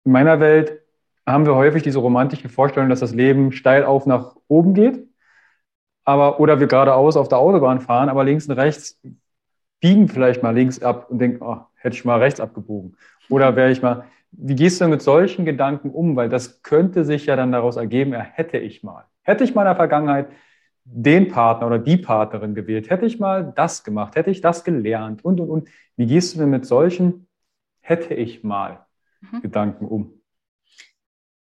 [0.04, 0.80] In meiner Welt
[1.24, 5.06] haben wir häufig diese romantische Vorstellung, dass das Leben steil auf nach oben geht,
[6.04, 9.00] aber oder wir geradeaus auf der Autobahn fahren, aber links und rechts
[9.80, 12.96] biegen vielleicht mal links ab und denken, oh, hätte ich mal rechts abgebogen.
[13.30, 16.16] Oder wäre ich mal, wie gehst du mit solchen Gedanken um?
[16.16, 19.04] Weil das könnte sich ja dann daraus ergeben, ja, hätte ich mal.
[19.22, 20.28] Hätte ich mal in der Vergangenheit
[20.84, 25.24] den Partner oder die Partnerin gewählt, hätte ich mal das gemacht, hätte ich das gelernt
[25.24, 25.68] und, und, und.
[25.96, 27.26] Wie gehst du denn mit solchen
[27.80, 28.86] hätte ich mal
[29.20, 29.40] mhm.
[29.40, 30.22] Gedanken um?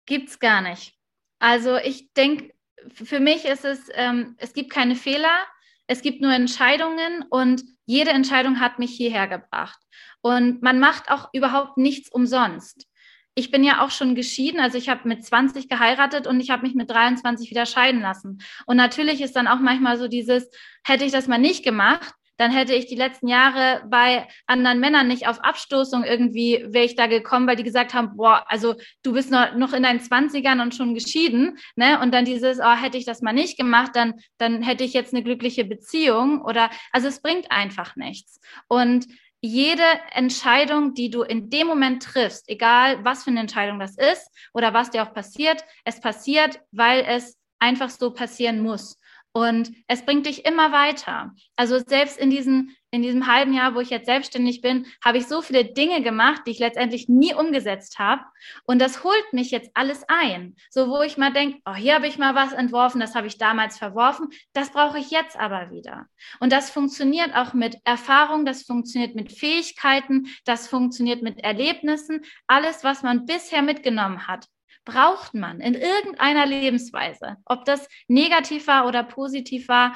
[0.06, 0.98] Gibt's gar nicht.
[1.38, 2.52] Also ich denke,
[2.92, 5.46] für mich ist es, ähm, es gibt keine Fehler,
[5.86, 9.78] es gibt nur Entscheidungen und jede Entscheidung hat mich hierher gebracht.
[10.20, 12.86] Und man macht auch überhaupt nichts umsonst
[13.34, 16.62] ich bin ja auch schon geschieden, also ich habe mit 20 geheiratet und ich habe
[16.66, 18.38] mich mit 23 wieder scheiden lassen.
[18.66, 20.50] Und natürlich ist dann auch manchmal so dieses,
[20.84, 25.06] hätte ich das mal nicht gemacht, dann hätte ich die letzten Jahre bei anderen Männern
[25.06, 29.12] nicht auf Abstoßung irgendwie, wäre ich da gekommen, weil die gesagt haben, boah, also du
[29.12, 32.00] bist noch, noch in deinen Zwanzigern und schon geschieden, ne?
[32.00, 35.14] Und dann dieses, oh, hätte ich das mal nicht gemacht, dann, dann hätte ich jetzt
[35.14, 38.40] eine glückliche Beziehung oder, also es bringt einfach nichts.
[38.66, 39.06] Und
[39.42, 44.30] jede Entscheidung, die du in dem Moment triffst, egal was für eine Entscheidung das ist
[44.54, 48.96] oder was dir auch passiert, es passiert, weil es einfach so passieren muss.
[49.34, 51.34] Und es bringt dich immer weiter.
[51.56, 55.26] Also selbst in, diesen, in diesem halben Jahr, wo ich jetzt selbstständig bin, habe ich
[55.26, 58.22] so viele Dinge gemacht, die ich letztendlich nie umgesetzt habe.
[58.66, 60.54] Und das holt mich jetzt alles ein.
[60.68, 63.38] So, wo ich mal denke, oh, hier habe ich mal was entworfen, das habe ich
[63.38, 66.08] damals verworfen, das brauche ich jetzt aber wieder.
[66.40, 72.22] Und das funktioniert auch mit Erfahrung, das funktioniert mit Fähigkeiten, das funktioniert mit Erlebnissen.
[72.46, 74.46] Alles, was man bisher mitgenommen hat,
[74.84, 79.94] braucht man in irgendeiner Lebensweise, ob das negativ war oder positiv war,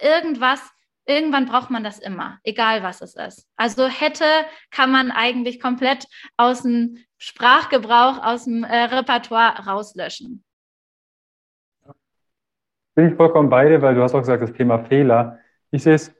[0.00, 0.60] irgendwas,
[1.06, 3.48] irgendwann braucht man das immer, egal was es ist.
[3.56, 4.24] Also hätte
[4.70, 6.06] kann man eigentlich komplett
[6.36, 10.44] aus dem Sprachgebrauch, aus dem äh, Repertoire rauslöschen.
[12.94, 15.38] Bin ich vollkommen bei dir, weil du hast auch gesagt, das Thema Fehler.
[15.70, 16.14] Ich sehe es,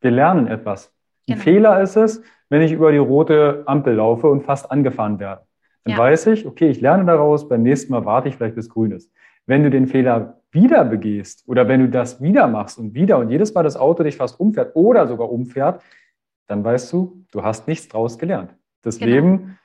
[0.00, 0.88] wir lernen etwas.
[1.28, 1.40] Ein genau.
[1.42, 5.46] Fehler ist es, wenn ich über die rote Ampel laufe und fast angefahren werde.
[5.84, 5.98] Dann ja.
[5.98, 9.12] weiß ich, okay, ich lerne daraus, beim nächsten Mal warte ich vielleicht bis grün ist.
[9.46, 13.30] Wenn du den Fehler wieder begehst oder wenn du das wieder machst und wieder und
[13.30, 15.82] jedes Mal das Auto dich fast umfährt oder sogar umfährt,
[16.46, 18.54] dann weißt du, du hast nichts draus gelernt.
[18.82, 19.12] Das genau.
[19.12, 19.58] Leben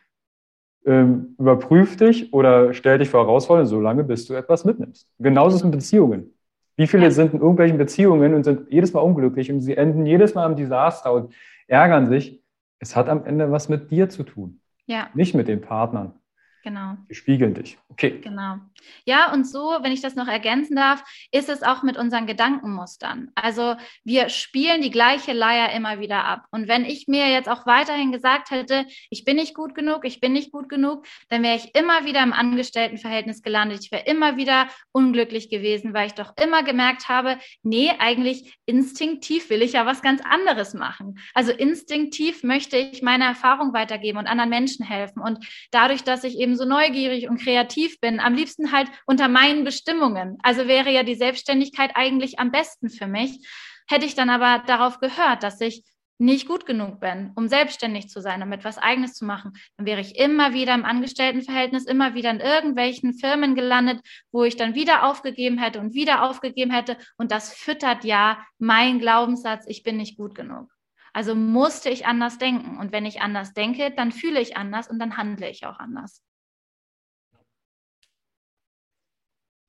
[0.86, 5.08] ähm, überprüft dich oder stellt dich vor Herausforderungen, solange bis du etwas mitnimmst.
[5.20, 6.34] Genauso ist es mit Beziehungen.
[6.76, 7.12] Wie viele ja.
[7.12, 10.56] sind in irgendwelchen Beziehungen und sind jedes Mal unglücklich und sie enden jedes Mal im
[10.56, 11.34] Desaster und
[11.68, 12.42] ärgern sich?
[12.80, 14.59] Es hat am Ende was mit dir zu tun.
[14.90, 15.08] Ja.
[15.14, 16.19] Nicht mit den Partnern.
[16.64, 16.96] Genau.
[17.10, 17.78] Die spiegeln dich.
[17.90, 18.20] Okay.
[18.22, 18.58] Genau.
[19.06, 23.32] Ja, und so, wenn ich das noch ergänzen darf, ist es auch mit unseren Gedankenmustern.
[23.36, 26.46] Also wir spielen die gleiche Leier immer wieder ab.
[26.52, 30.20] Und wenn ich mir jetzt auch weiterhin gesagt hätte, ich bin nicht gut genug, ich
[30.20, 33.80] bin nicht gut genug, dann wäre ich immer wieder im Angestelltenverhältnis gelandet.
[33.84, 39.50] Ich wäre immer wieder unglücklich gewesen, weil ich doch immer gemerkt habe, nee, eigentlich instinktiv
[39.50, 41.20] will ich ja was ganz anderes machen.
[41.34, 45.22] Also instinktiv möchte ich meine Erfahrung weitergeben und anderen Menschen helfen.
[45.22, 49.28] Und dadurch, dass ich eben eben so neugierig und kreativ bin, am liebsten halt unter
[49.28, 50.38] meinen Bestimmungen.
[50.42, 53.48] Also wäre ja die Selbstständigkeit eigentlich am besten für mich.
[53.88, 55.84] Hätte ich dann aber darauf gehört, dass ich
[56.22, 60.02] nicht gut genug bin, um selbstständig zu sein, um etwas Eigenes zu machen, dann wäre
[60.02, 64.02] ich immer wieder im Angestelltenverhältnis, immer wieder in irgendwelchen Firmen gelandet,
[64.34, 66.98] wo ich dann wieder aufgegeben hätte und wieder aufgegeben hätte.
[67.18, 70.70] Und das füttert ja mein Glaubenssatz, ich bin nicht gut genug.
[71.14, 72.78] Also musste ich anders denken.
[72.78, 76.24] Und wenn ich anders denke, dann fühle ich anders und dann handle ich auch anders.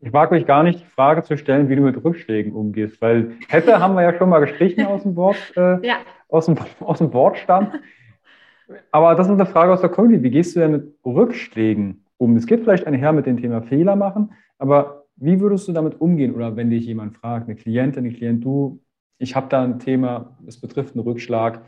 [0.03, 3.33] Ich mag mich gar nicht die Frage zu stellen, wie du mit Rückschlägen umgehst, weil
[3.49, 5.99] hätte haben wir ja schon mal gestrichen aus dem Wort, äh, ja.
[6.29, 7.73] aus, dem, aus dem Wortstamm.
[8.91, 10.23] Aber das ist eine Frage aus der Community.
[10.23, 12.37] Wie gehst du denn mit Rückschlägen um?
[12.37, 16.35] Es geht vielleicht einher mit dem Thema Fehler machen, aber wie würdest du damit umgehen?
[16.35, 18.83] Oder wenn dich jemand fragt, eine Klientin, ein Klient, du,
[19.19, 21.63] ich habe da ein Thema, es betrifft einen Rückschlag.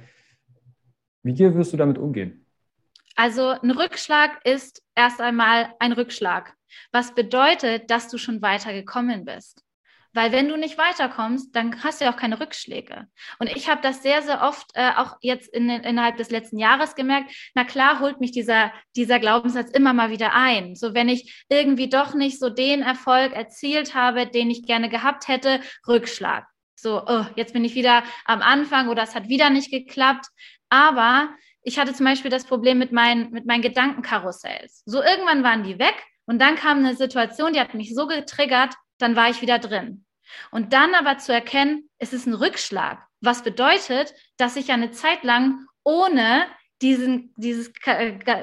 [1.22, 2.46] Wie wirst du damit umgehen?
[3.14, 6.54] Also ein Rückschlag ist erst einmal ein Rückschlag
[6.92, 9.62] was bedeutet, dass du schon weitergekommen bist.
[10.14, 13.06] Weil wenn du nicht weiterkommst, dann hast du ja auch keine Rückschläge.
[13.38, 16.94] Und ich habe das sehr, sehr oft äh, auch jetzt in, innerhalb des letzten Jahres
[16.94, 17.32] gemerkt.
[17.54, 20.74] Na klar, holt mich dieser, dieser Glaubenssatz immer mal wieder ein.
[20.74, 25.28] So wenn ich irgendwie doch nicht so den Erfolg erzielt habe, den ich gerne gehabt
[25.28, 26.46] hätte, Rückschlag.
[26.74, 30.26] So, oh, jetzt bin ich wieder am Anfang oder es hat wieder nicht geklappt.
[30.68, 31.30] Aber
[31.62, 34.82] ich hatte zum Beispiel das Problem mit meinen, mit meinen Gedankenkarussells.
[34.84, 35.94] So irgendwann waren die weg
[36.32, 40.06] und dann kam eine Situation, die hat mich so getriggert, dann war ich wieder drin.
[40.50, 43.06] Und dann aber zu erkennen, es ist ein Rückschlag.
[43.20, 46.46] Was bedeutet, dass ich eine Zeit lang ohne
[46.80, 47.70] diesen, dieses,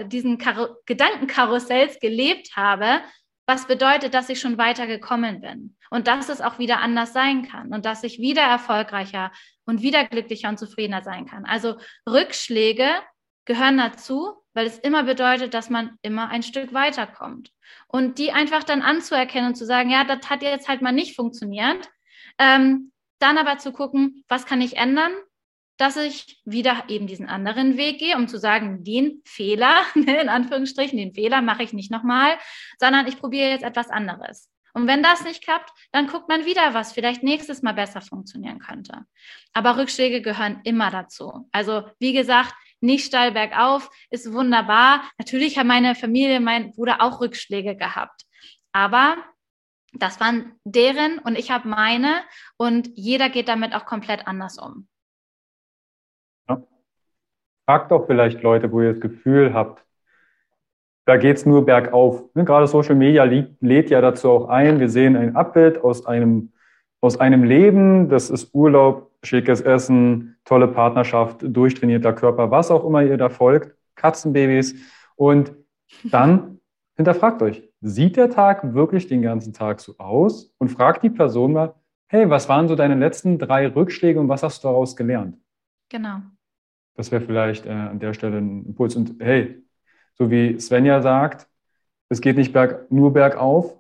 [0.06, 0.38] diesen
[0.86, 3.02] Gedankenkarussells gelebt habe,
[3.48, 7.48] was bedeutet, dass ich schon weiter gekommen bin und dass es auch wieder anders sein
[7.48, 9.32] kann und dass ich wieder erfolgreicher
[9.66, 11.46] und wieder glücklicher und zufriedener sein kann.
[11.46, 12.88] Also Rückschläge
[13.46, 17.52] gehören dazu, weil es immer bedeutet, dass man immer ein Stück weiterkommt.
[17.88, 21.16] Und die einfach dann anzuerkennen und zu sagen, ja, das hat jetzt halt mal nicht
[21.16, 21.90] funktioniert.
[22.38, 25.12] Ähm, dann aber zu gucken, was kann ich ändern,
[25.78, 30.98] dass ich wieder eben diesen anderen Weg gehe, um zu sagen, den Fehler, in Anführungsstrichen,
[30.98, 32.38] den Fehler mache ich nicht nochmal,
[32.80, 34.50] sondern ich probiere jetzt etwas anderes.
[34.74, 38.60] Und wenn das nicht klappt, dann guckt man wieder, was vielleicht nächstes Mal besser funktionieren
[38.60, 39.06] könnte.
[39.54, 41.50] Aber Rückschläge gehören immer dazu.
[41.52, 45.02] Also wie gesagt, nicht steil bergauf, ist wunderbar.
[45.18, 48.26] Natürlich hat meine Familie, mein Bruder auch Rückschläge gehabt.
[48.72, 49.18] Aber
[49.94, 52.22] das waren deren und ich habe meine
[52.58, 54.88] und jeder geht damit auch komplett anders um.
[56.48, 56.62] Ja.
[57.66, 59.84] Fragt doch vielleicht Leute, wo ihr das Gefühl habt,
[61.06, 62.24] da geht es nur bergauf.
[62.36, 64.80] Ne, gerade Social Media lädt ja dazu auch ein.
[64.80, 66.54] Wir sehen ein Abbild aus einem,
[67.02, 73.04] aus einem Leben, das ist Urlaub schickes Essen, tolle Partnerschaft, durchtrainierter Körper, was auch immer
[73.04, 74.76] ihr da folgt, Katzenbabys.
[75.16, 75.54] Und
[76.04, 76.60] dann
[76.96, 80.54] hinterfragt euch, sieht der Tag wirklich den ganzen Tag so aus?
[80.58, 81.76] Und fragt die Person mal,
[82.08, 85.38] hey, was waren so deine letzten drei Rückschläge und was hast du daraus gelernt?
[85.90, 86.22] Genau.
[86.96, 88.96] Das wäre vielleicht äh, an der Stelle ein Impuls.
[88.96, 89.64] Und hey,
[90.16, 91.48] so wie Svenja sagt,
[92.10, 93.79] es geht nicht berg, nur bergauf,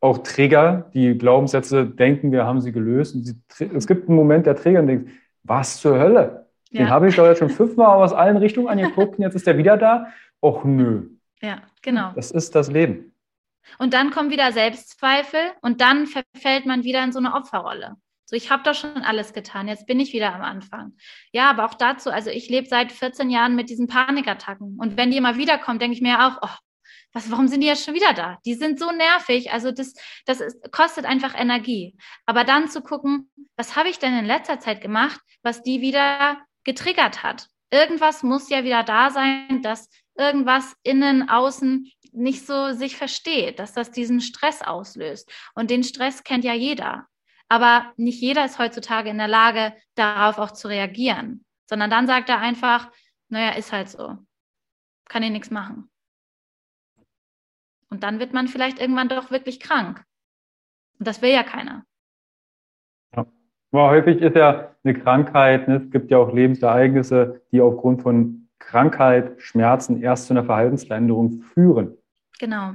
[0.00, 3.16] auch Trigger, die Glaubenssätze denken, wir haben sie gelöst.
[3.24, 3.34] Sie,
[3.74, 5.10] es gibt einen Moment der Trigger und denkt,
[5.42, 6.46] was zur Hölle?
[6.70, 6.82] Ja.
[6.82, 9.58] Den habe ich doch jetzt schon fünfmal aus allen Richtungen angeguckt und jetzt ist der
[9.58, 10.08] wieder da.
[10.40, 11.08] Och nö.
[11.40, 12.12] Ja, genau.
[12.14, 13.12] Das ist das Leben.
[13.78, 17.96] Und dann kommen wieder Selbstzweifel und dann verfällt man wieder in so eine Opferrolle.
[18.24, 20.92] So, ich habe doch schon alles getan, jetzt bin ich wieder am Anfang.
[21.32, 24.78] Ja, aber auch dazu, also ich lebe seit 14 Jahren mit diesen Panikattacken.
[24.78, 26.56] Und wenn die immer wiederkommen, denke ich mir auch, oh,
[27.12, 28.38] was, warum sind die jetzt schon wieder da?
[28.44, 29.50] Die sind so nervig.
[29.52, 29.94] Also das,
[30.26, 31.96] das ist, kostet einfach Energie.
[32.26, 36.38] Aber dann zu gucken, was habe ich denn in letzter Zeit gemacht, was die wieder
[36.64, 37.48] getriggert hat?
[37.70, 43.72] Irgendwas muss ja wieder da sein, dass irgendwas innen, außen nicht so sich versteht, dass
[43.72, 45.30] das diesen Stress auslöst.
[45.54, 47.06] Und den Stress kennt ja jeder.
[47.48, 52.28] Aber nicht jeder ist heutzutage in der Lage, darauf auch zu reagieren, sondern dann sagt
[52.28, 52.90] er einfach,
[53.28, 54.18] naja, ist halt so.
[55.08, 55.90] Kann ich nichts machen.
[57.90, 60.04] Und dann wird man vielleicht irgendwann doch wirklich krank.
[60.98, 61.84] Und das will ja keiner.
[63.14, 63.26] Ja.
[63.72, 65.82] Aber häufig ist ja eine Krankheit, ne?
[65.84, 71.96] es gibt ja auch Lebensereignisse, die aufgrund von Krankheit, Schmerzen erst zu einer Verhaltensveränderung führen.
[72.38, 72.74] Genau.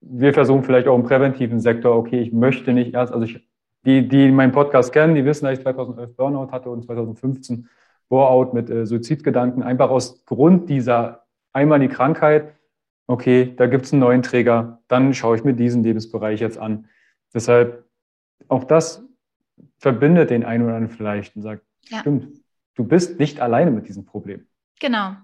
[0.00, 3.46] Wir versuchen vielleicht auch im präventiven Sektor, okay, ich möchte nicht erst, also ich,
[3.84, 7.68] die, die meinen Podcast kennen, die wissen, dass ich 2011 Burnout hatte und 2015
[8.08, 12.54] Bore-out mit äh, Suizidgedanken, einfach aus Grund dieser einmal die Krankheit,
[13.10, 16.88] okay, da gibt es einen neuen Träger, dann schaue ich mir diesen Lebensbereich jetzt an.
[17.34, 17.84] Deshalb
[18.46, 19.04] auch das
[19.78, 21.98] verbindet den einen oder anderen vielleicht und sagt, ja.
[21.98, 22.40] stimmt,
[22.76, 24.46] du bist nicht alleine mit diesem Problem.
[24.78, 25.16] Genau.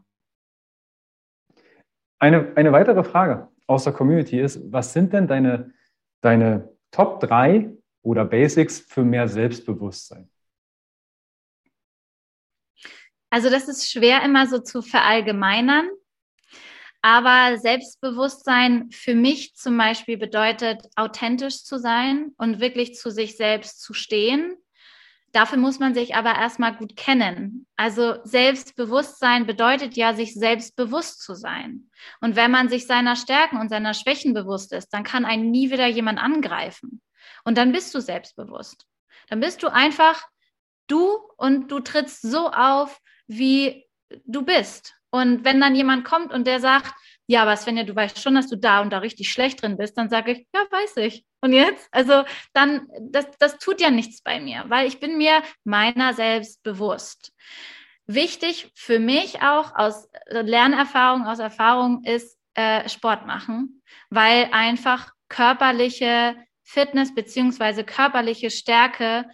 [2.18, 5.72] Eine, eine weitere Frage aus der Community ist, was sind denn deine,
[6.22, 7.70] deine Top 3
[8.02, 10.28] oder Basics für mehr Selbstbewusstsein?
[13.30, 15.88] Also das ist schwer immer so zu verallgemeinern.
[17.06, 23.80] Aber Selbstbewusstsein für mich zum Beispiel bedeutet, authentisch zu sein und wirklich zu sich selbst
[23.80, 24.56] zu stehen.
[25.30, 27.68] Dafür muss man sich aber erstmal gut kennen.
[27.76, 31.90] Also Selbstbewusstsein bedeutet ja, sich selbstbewusst zu sein.
[32.20, 35.70] Und wenn man sich seiner Stärken und seiner Schwächen bewusst ist, dann kann einen nie
[35.70, 37.00] wieder jemand angreifen.
[37.44, 38.84] Und dann bist du selbstbewusst.
[39.28, 40.26] Dann bist du einfach
[40.88, 43.86] du und du trittst so auf, wie
[44.24, 44.96] du bist.
[45.16, 46.92] Und wenn dann jemand kommt und der sagt,
[47.26, 49.96] ja, aber Svenja, du weißt schon, dass du da und da richtig schlecht drin bist,
[49.96, 51.24] dann sage ich, ja, weiß ich.
[51.40, 51.88] Und jetzt?
[51.90, 56.62] Also dann, das, das tut ja nichts bei mir, weil ich bin mir meiner selbst
[56.62, 57.32] bewusst.
[58.06, 66.36] Wichtig für mich auch aus Lernerfahrung, aus Erfahrung ist äh, Sport machen, weil einfach körperliche
[66.62, 69.24] Fitness beziehungsweise körperliche Stärke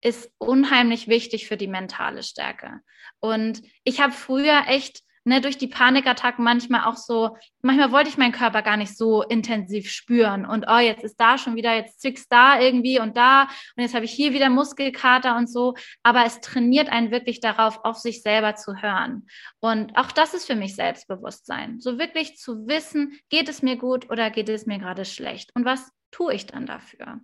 [0.00, 2.80] ist unheimlich wichtig für die mentale Stärke.
[3.20, 8.16] Und ich habe früher echt ne, durch die Panikattacken manchmal auch so, manchmal wollte ich
[8.16, 12.00] meinen Körper gar nicht so intensiv spüren und oh, jetzt ist da schon wieder, jetzt
[12.00, 13.42] zwicks da irgendwie und da
[13.76, 17.84] und jetzt habe ich hier wieder Muskelkater und so, aber es trainiert einen wirklich darauf,
[17.84, 19.26] auf sich selber zu hören.
[19.60, 24.10] Und auch das ist für mich Selbstbewusstsein, so wirklich zu wissen, geht es mir gut
[24.10, 27.20] oder geht es mir gerade schlecht und was tue ich dann dafür?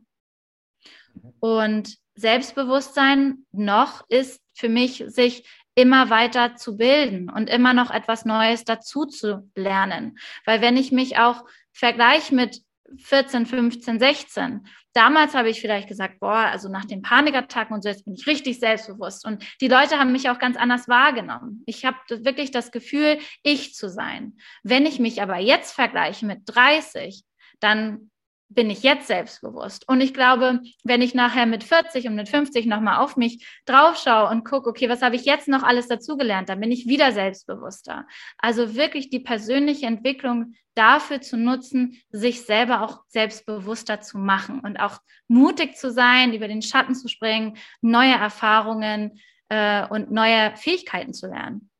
[1.40, 8.24] Und Selbstbewusstsein noch ist für mich, sich immer weiter zu bilden und immer noch etwas
[8.24, 10.18] Neues dazu zu lernen.
[10.44, 12.62] Weil wenn ich mich auch vergleiche mit
[12.98, 14.66] 14, 15, 16.
[14.92, 18.26] Damals habe ich vielleicht gesagt, boah, also nach den Panikattacken und so, jetzt bin ich
[18.26, 19.26] richtig selbstbewusst.
[19.26, 21.62] Und die Leute haben mich auch ganz anders wahrgenommen.
[21.66, 24.36] Ich habe wirklich das Gefühl, ich zu sein.
[24.62, 27.24] Wenn ich mich aber jetzt vergleiche mit 30,
[27.58, 28.10] dann
[28.48, 29.88] bin ich jetzt selbstbewusst.
[29.88, 34.30] Und ich glaube, wenn ich nachher mit 40 und mit 50 nochmal auf mich draufschaue
[34.30, 38.06] und gucke, okay, was habe ich jetzt noch alles dazugelernt, dann bin ich wieder selbstbewusster.
[38.38, 44.78] Also wirklich die persönliche Entwicklung dafür zu nutzen, sich selber auch selbstbewusster zu machen und
[44.78, 51.12] auch mutig zu sein, über den Schatten zu springen, neue Erfahrungen äh, und neue Fähigkeiten
[51.12, 51.70] zu lernen.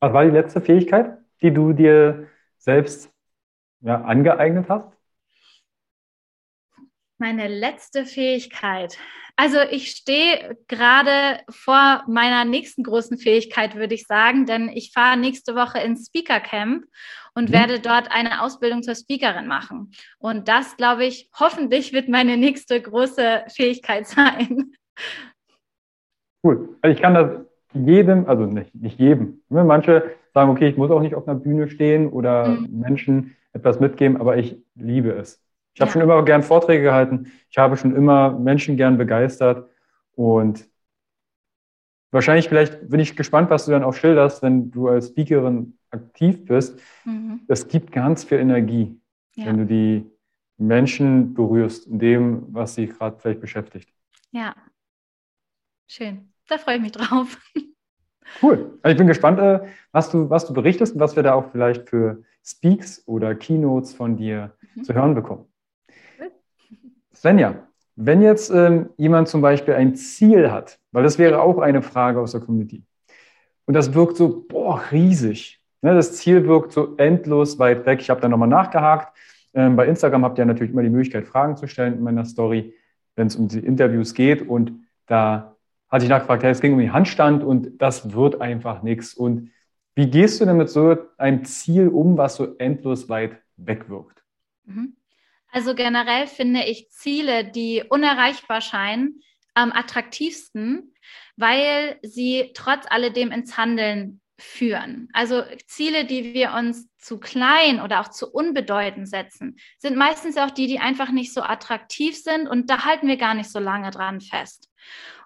[0.00, 3.12] Was war die letzte Fähigkeit, die du dir selbst
[3.80, 4.99] ja, angeeignet hast?
[7.20, 8.96] Meine letzte Fähigkeit.
[9.36, 15.18] Also ich stehe gerade vor meiner nächsten großen Fähigkeit, würde ich sagen, denn ich fahre
[15.18, 16.86] nächste Woche ins Speaker Camp
[17.34, 17.52] und mhm.
[17.52, 19.90] werde dort eine Ausbildung zur Speakerin machen.
[20.18, 24.72] Und das, glaube ich, hoffentlich wird meine nächste große Fähigkeit sein.
[26.42, 26.78] Cool.
[26.80, 27.40] Also ich kann das
[27.74, 29.42] jedem, also nicht, nicht jedem.
[29.50, 32.80] Ne, manche sagen, okay, ich muss auch nicht auf einer Bühne stehen oder mhm.
[32.80, 35.38] Menschen etwas mitgeben, aber ich liebe es.
[35.80, 35.92] Ich habe ja.
[35.92, 37.32] schon immer gern Vorträge gehalten.
[37.48, 39.70] Ich habe schon immer Menschen gern begeistert.
[40.12, 40.68] Und
[42.10, 46.44] wahrscheinlich, vielleicht bin ich gespannt, was du dann auch schilderst, wenn du als Speakerin aktiv
[46.44, 46.78] bist.
[47.06, 47.40] Mhm.
[47.48, 49.00] Es gibt ganz viel Energie,
[49.36, 49.46] ja.
[49.46, 50.10] wenn du die
[50.58, 53.90] Menschen berührst in dem, was sie gerade vielleicht beschäftigt.
[54.32, 54.54] Ja,
[55.88, 56.30] schön.
[56.46, 57.38] Da freue ich mich drauf.
[58.40, 58.78] Cool.
[58.82, 59.58] Also ich bin gespannt, äh,
[59.90, 63.92] was du, was du berichtest und was wir da auch vielleicht für Speaks oder Keynotes
[63.92, 64.84] von dir mhm.
[64.84, 65.49] zu hören bekommen.
[67.20, 67.54] Svenja,
[67.96, 72.18] wenn jetzt ähm, jemand zum Beispiel ein Ziel hat, weil das wäre auch eine Frage
[72.18, 72.82] aus der Community,
[73.66, 75.60] und das wirkt so, boah, riesig.
[75.82, 78.00] Ne, das Ziel wirkt so endlos weit weg.
[78.00, 79.14] Ich habe da nochmal nachgehakt.
[79.52, 82.74] Ähm, bei Instagram habt ihr natürlich immer die Möglichkeit, Fragen zu stellen in meiner Story,
[83.16, 84.48] wenn es um die Interviews geht.
[84.48, 84.72] Und
[85.06, 85.56] da
[85.90, 89.12] hatte ich nachgefragt, hey, es ging um den Handstand und das wird einfach nichts.
[89.12, 89.50] Und
[89.94, 94.24] wie gehst du denn mit so einem Ziel um, was so endlos weit weg wirkt?
[94.64, 94.94] Mhm.
[95.52, 99.22] Also generell finde ich Ziele, die unerreichbar scheinen,
[99.54, 100.94] am attraktivsten,
[101.36, 105.08] weil sie trotz alledem ins Handeln führen.
[105.12, 110.50] Also Ziele, die wir uns zu klein oder auch zu unbedeutend setzen, sind meistens auch
[110.50, 113.90] die, die einfach nicht so attraktiv sind und da halten wir gar nicht so lange
[113.90, 114.70] dran fest.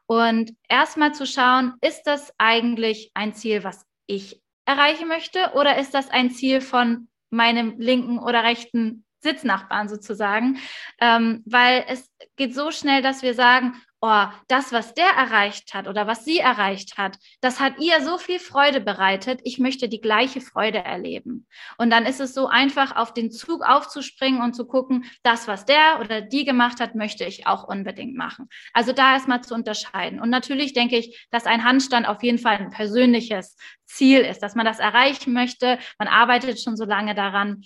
[0.07, 5.95] Und erstmal zu schauen, ist das eigentlich ein Ziel, was ich erreichen möchte oder ist
[5.95, 10.59] das ein Ziel von meinem linken oder rechten Sitznachbarn sozusagen,
[11.01, 15.89] ähm, weil es geht so schnell, dass wir sagen, oh, das, was der erreicht hat
[15.89, 20.01] oder was sie erreicht hat, das hat ihr so viel Freude bereitet, ich möchte die
[20.01, 21.47] gleiche Freude erleben.
[21.79, 25.65] Und dann ist es so einfach, auf den Zug aufzuspringen und zu gucken, das, was
[25.65, 28.51] der oder die gemacht hat, möchte ich auch unbedingt machen.
[28.75, 30.21] Also da erstmal zu unterscheiden.
[30.21, 33.57] Und natürlich denke ich, dass ein Handstand auf jeden Fall ein persönliches
[33.87, 35.79] Ziel ist, dass man das erreichen möchte.
[35.99, 37.63] Man arbeitet schon so lange daran.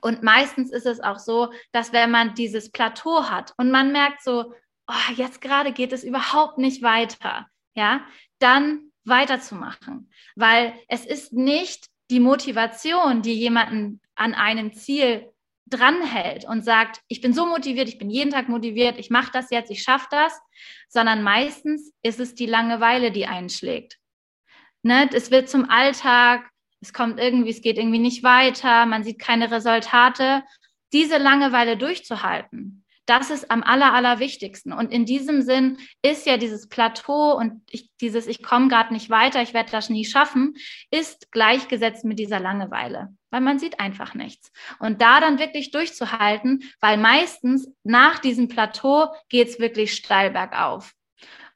[0.00, 4.22] Und meistens ist es auch so, dass wenn man dieses Plateau hat und man merkt
[4.22, 4.52] so,
[4.88, 8.06] oh, jetzt gerade geht es überhaupt nicht weiter, ja,
[8.38, 15.32] dann weiterzumachen, weil es ist nicht die Motivation, die jemanden an einem Ziel
[15.66, 19.50] dranhält und sagt, ich bin so motiviert, ich bin jeden Tag motiviert, ich mache das
[19.50, 20.40] jetzt, ich schaffe das,
[20.88, 23.98] sondern meistens ist es die Langeweile, die einschlägt.
[24.82, 25.10] Ne?
[25.12, 26.48] Es wird zum Alltag,
[26.86, 30.44] es kommt irgendwie, es geht irgendwie nicht weiter, man sieht keine Resultate.
[30.92, 34.72] Diese Langeweile durchzuhalten, das ist am aller, allerwichtigsten.
[34.72, 39.10] Und in diesem Sinn ist ja dieses Plateau und ich, dieses, ich komme gerade nicht
[39.10, 40.54] weiter, ich werde das nie schaffen,
[40.90, 44.52] ist gleichgesetzt mit dieser Langeweile, weil man sieht einfach nichts.
[44.80, 50.95] Und da dann wirklich durchzuhalten, weil meistens nach diesem Plateau geht es wirklich steil bergauf.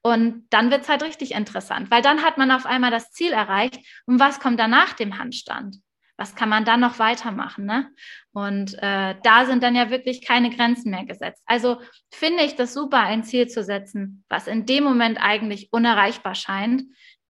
[0.03, 3.33] Und dann wird es halt richtig interessant, weil dann hat man auf einmal das Ziel
[3.33, 3.79] erreicht.
[4.07, 5.77] Und was kommt danach dem Handstand?
[6.21, 7.65] was kann man dann noch weitermachen?
[7.65, 7.91] Ne?
[8.33, 11.43] Und äh, da sind dann ja wirklich keine Grenzen mehr gesetzt.
[11.47, 11.81] Also
[12.13, 16.83] finde ich das super, ein Ziel zu setzen, was in dem Moment eigentlich unerreichbar scheint.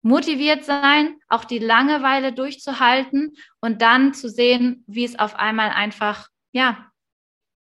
[0.01, 6.27] Motiviert sein, auch die Langeweile durchzuhalten und dann zu sehen, wie es auf einmal einfach,
[6.51, 6.89] ja,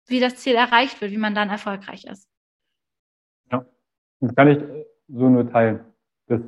[0.06, 2.26] wie das Ziel erreicht wird, wie man dann erfolgreich ist.
[4.22, 4.58] Das kann ich
[5.08, 5.80] so nur teilen.
[6.28, 6.40] Das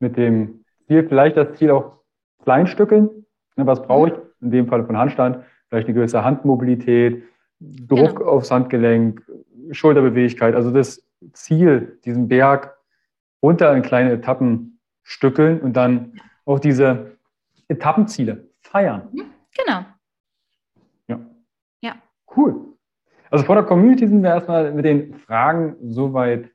[0.00, 2.00] mit dem Ziel, vielleicht das Ziel auch
[2.42, 3.24] kleinstückeln,
[3.56, 4.14] Ne, was brauche ich?
[4.40, 7.22] In dem Fall von Handstand, vielleicht eine gewisse Handmobilität,
[7.60, 8.30] Druck genau.
[8.30, 9.22] aufs Handgelenk,
[9.70, 10.54] Schulterbeweglichkeit.
[10.54, 12.76] Also das Ziel, diesen Berg
[13.42, 17.16] runter in kleine Etappen stückeln und dann auch diese
[17.68, 19.08] Etappenziele feiern.
[19.12, 19.24] Mhm,
[19.56, 19.84] genau.
[21.08, 21.20] Ja.
[21.80, 21.94] Ja.
[22.36, 22.74] Cool.
[23.30, 26.50] Also vor der Community sind wir erstmal mit den Fragen soweit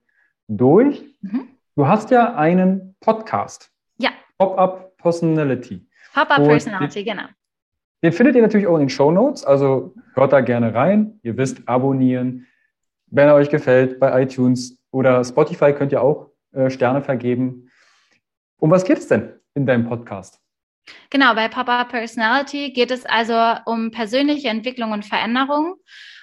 [0.49, 1.05] durch.
[1.21, 1.47] Mhm.
[1.75, 3.71] Du hast ja einen Podcast.
[3.97, 4.09] Ja.
[4.37, 5.87] Pop-up Personality.
[6.13, 7.23] Pop-Up Personality, genau.
[8.03, 11.19] Den findet ihr natürlich auch in den Show Notes, also hört da gerne rein.
[11.23, 12.47] Ihr wisst, abonnieren.
[13.07, 17.69] Wenn er euch gefällt, bei iTunes oder Spotify könnt ihr auch äh, Sterne vergeben.
[18.59, 20.39] Um was geht es denn in deinem Podcast?
[21.09, 23.33] Genau, bei Pop-Up Personality geht es also
[23.65, 25.75] um persönliche Entwicklung und Veränderung.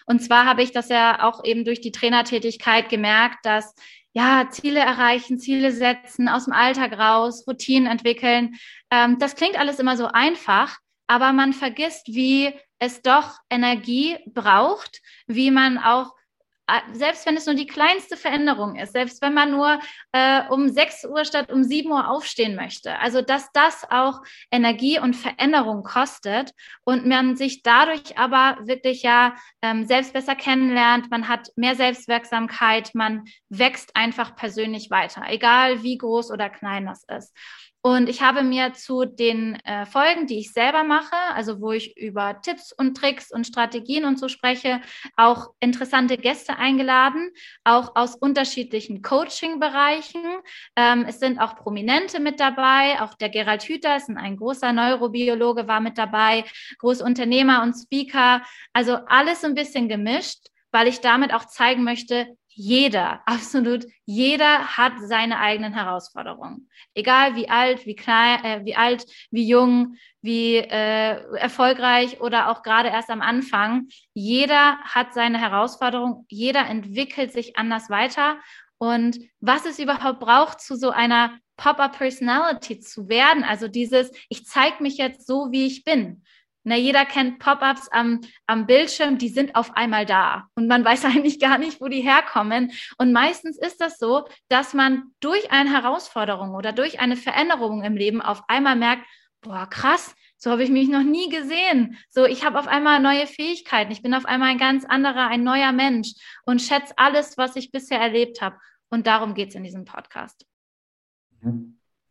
[0.07, 3.75] Und zwar habe ich das ja auch eben durch die Trainertätigkeit gemerkt, dass
[4.17, 8.57] ja, Ziele erreichen, Ziele setzen, aus dem Alltag raus, Routinen entwickeln.
[8.91, 15.03] Ähm, das klingt alles immer so einfach, aber man vergisst, wie es doch Energie braucht,
[15.27, 16.15] wie man auch
[16.93, 19.79] selbst wenn es nur die kleinste Veränderung ist, selbst wenn man nur
[20.13, 22.99] äh, um 6 Uhr statt um 7 Uhr aufstehen möchte.
[22.99, 26.53] Also, dass das auch Energie und Veränderung kostet
[26.85, 32.95] und man sich dadurch aber wirklich ja ähm, selbst besser kennenlernt, man hat mehr Selbstwirksamkeit,
[32.95, 37.33] man wächst einfach persönlich weiter, egal wie groß oder klein das ist.
[37.87, 41.97] Und ich habe mir zu den äh, Folgen, die ich selber mache, also wo ich
[41.97, 44.81] über Tipps und Tricks und Strategien und so spreche,
[45.17, 47.31] auch interessante Gäste eingeladen,
[47.63, 50.21] auch aus unterschiedlichen Coaching-Bereichen.
[50.75, 55.69] Ähm, es sind auch Prominente mit dabei, auch der Gerald Hüther ist ein großer Neurobiologe,
[55.69, 56.45] war mit dabei,
[56.81, 58.43] Großunternehmer und Speaker.
[58.73, 64.95] Also alles ein bisschen gemischt, weil ich damit auch zeigen möchte, jeder, absolut jeder hat
[65.01, 66.71] seine eigenen Herausforderungen.
[66.95, 72.63] Egal wie alt, wie klein, äh, wie alt, wie jung, wie äh, erfolgreich oder auch
[72.63, 73.89] gerade erst am Anfang.
[74.15, 76.25] Jeder hat seine Herausforderung.
[76.31, 78.39] Jeder entwickelt sich anders weiter.
[78.79, 84.83] Und was es überhaupt braucht, zu so einer Pop-up-Personality zu werden, also dieses, ich zeige
[84.83, 86.23] mich jetzt so, wie ich bin.
[86.69, 91.05] Na, jeder kennt Pop-ups am, am Bildschirm, die sind auf einmal da und man weiß
[91.07, 92.73] eigentlich gar nicht, wo die herkommen.
[92.99, 97.97] Und meistens ist das so, dass man durch eine Herausforderung oder durch eine Veränderung im
[97.97, 99.07] Leben auf einmal merkt,
[99.43, 101.99] boah, krass, so habe ich mich noch nie gesehen.
[102.09, 103.93] So, ich habe auf einmal neue Fähigkeiten.
[103.93, 106.15] Ich bin auf einmal ein ganz anderer, ein neuer Mensch
[106.47, 108.57] und schätze alles, was ich bisher erlebt habe.
[108.89, 110.45] Und darum geht es in diesem Podcast.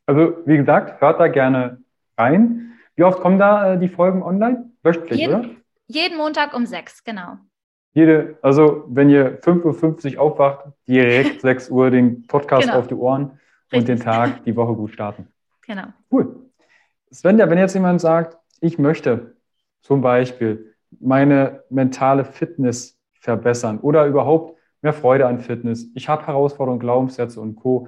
[0.06, 1.84] Also, wie gesagt, hört da gerne
[2.18, 2.75] rein.
[2.96, 4.72] Wie oft kommen da äh, die Folgen online?
[4.84, 5.50] Wöchentlich, jeden, oder?
[5.88, 7.38] Jeden Montag um sechs, genau.
[7.94, 12.80] Jede, also wenn ihr 5.50 Uhr aufwacht, direkt 6 Uhr den Podcast genau.
[12.80, 13.40] auf die Ohren
[13.72, 13.80] Richtig.
[13.80, 15.28] und den Tag, die Woche gut starten.
[15.66, 15.88] Genau.
[16.12, 16.36] Cool.
[17.12, 19.36] Sven, wenn jetzt jemand sagt, ich möchte
[19.82, 25.88] zum Beispiel meine mentale Fitness verbessern oder überhaupt mehr Freude an Fitness.
[25.96, 27.88] Ich habe Herausforderungen, Glaubenssätze und Co.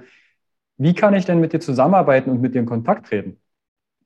[0.76, 3.40] Wie kann ich denn mit dir zusammenarbeiten und mit dir in Kontakt treten?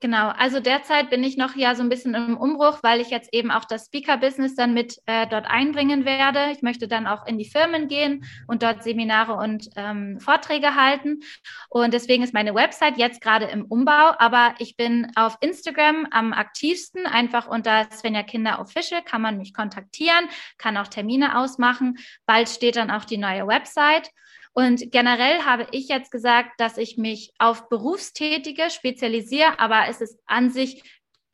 [0.03, 3.33] Genau, also derzeit bin ich noch ja so ein bisschen im Umbruch, weil ich jetzt
[3.33, 6.51] eben auch das Speaker-Business dann mit äh, dort einbringen werde.
[6.51, 11.21] Ich möchte dann auch in die Firmen gehen und dort Seminare und ähm, Vorträge halten.
[11.69, 16.33] Und deswegen ist meine Website jetzt gerade im Umbau, aber ich bin auf Instagram am
[16.33, 17.05] aktivsten.
[17.05, 20.25] Einfach unter Svenja Kinder Official kann man mich kontaktieren,
[20.57, 21.97] kann auch Termine ausmachen.
[22.25, 24.11] Bald steht dann auch die neue Website.
[24.53, 30.19] Und generell habe ich jetzt gesagt, dass ich mich auf Berufstätige spezialisiere, aber es ist
[30.27, 30.83] an sich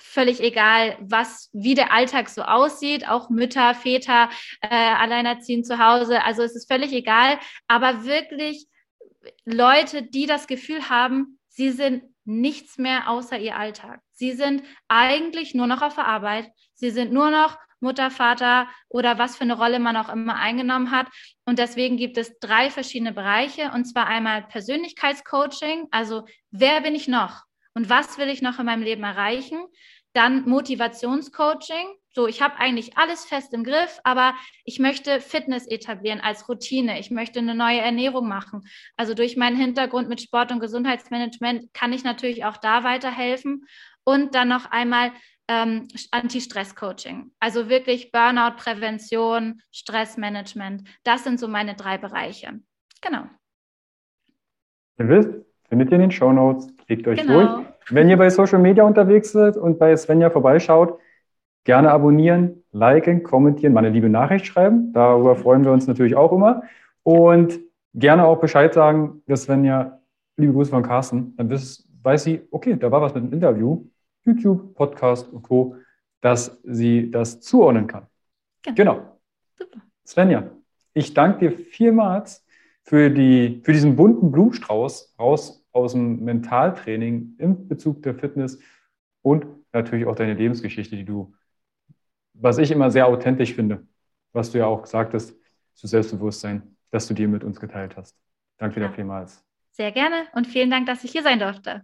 [0.02, 4.30] völlig egal, was, wie der Alltag so aussieht, auch Mütter, Väter,
[4.62, 6.24] äh, alleinerziehend zu Hause.
[6.24, 8.68] Also es ist völlig egal, aber wirklich
[9.46, 14.02] Leute, die das Gefühl haben, sie sind nichts mehr außer ihr Alltag.
[14.14, 16.50] Sie sind eigentlich nur noch auf der Arbeit.
[16.76, 20.92] Sie sind nur noch Mutter, Vater oder was für eine Rolle man auch immer eingenommen
[20.92, 21.08] hat.
[21.46, 23.72] Und deswegen gibt es drei verschiedene Bereiche.
[23.74, 28.66] Und zwar einmal Persönlichkeitscoaching, also wer bin ich noch und was will ich noch in
[28.66, 29.60] meinem Leben erreichen?
[30.14, 31.88] Dann Motivationscoaching.
[32.12, 34.34] So, ich habe eigentlich alles fest im Griff, aber
[34.66, 37.00] ich möchte Fitness etablieren als Routine.
[37.00, 38.68] Ich möchte eine neue Ernährung machen.
[38.98, 43.66] Also durch meinen Hintergrund mit Sport und Gesundheitsmanagement kann ich natürlich auch da weiterhelfen.
[44.04, 45.14] Und dann noch einmal
[45.50, 47.32] ähm, Anti-Stress-Coaching.
[47.40, 50.84] Also wirklich Burnout-Prävention, Stressmanagement.
[51.04, 52.60] Das sind so meine drei Bereiche.
[53.02, 53.24] Genau.
[55.00, 55.30] Ihr wisst,
[55.68, 56.68] findet ihr in den Show Notes.
[56.86, 57.58] Klickt euch genau.
[57.58, 57.66] durch.
[57.90, 61.00] Wenn ihr bei Social Media unterwegs seid und bei Svenja vorbeischaut,
[61.64, 64.94] gerne abonnieren, liken, kommentieren, meine liebe Nachricht schreiben.
[64.94, 66.62] Darüber freuen wir uns natürlich auch immer.
[67.02, 67.60] Und
[67.96, 70.00] gerne auch Bescheid sagen, dass Svenja,
[70.38, 73.84] liebe Grüße von Carsten, dann weiß sie, okay, da war was mit dem Interview
[74.24, 75.76] YouTube, Podcast und Co.,
[76.22, 78.08] dass sie das zuordnen kann.
[78.64, 78.76] Genau.
[78.76, 79.20] genau.
[79.58, 79.82] Super.
[80.06, 80.52] Svenja,
[80.94, 82.46] ich danke dir vielmals
[82.84, 88.60] für, die, für diesen bunten Blumenstrauß raus aus dem Mentaltraining im Bezug der Fitness
[89.22, 91.34] und natürlich auch deine Lebensgeschichte, die du,
[92.34, 93.88] was ich immer sehr authentisch finde,
[94.34, 95.36] was du ja auch gesagt hast,
[95.74, 98.18] zu Selbstbewusstsein, dass du dir mit uns geteilt hast.
[98.58, 98.92] Danke dir ja.
[98.92, 99.46] vielmals.
[99.72, 101.84] Sehr gerne und vielen Dank, dass ich hier sein durfte.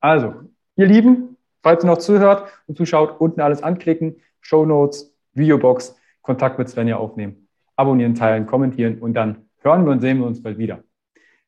[0.00, 5.96] Also, Ihr Lieben, falls ihr noch zuhört und zuschaut, unten alles anklicken, Show Notes, Videobox,
[6.22, 10.40] Kontakt mit Svenja aufnehmen, abonnieren, teilen, kommentieren und dann hören wir und sehen wir uns
[10.40, 10.84] bald wieder.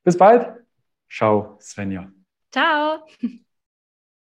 [0.02, 0.48] Bis bald.
[1.08, 2.10] Ciao, Svenja.
[2.50, 3.06] Ciao.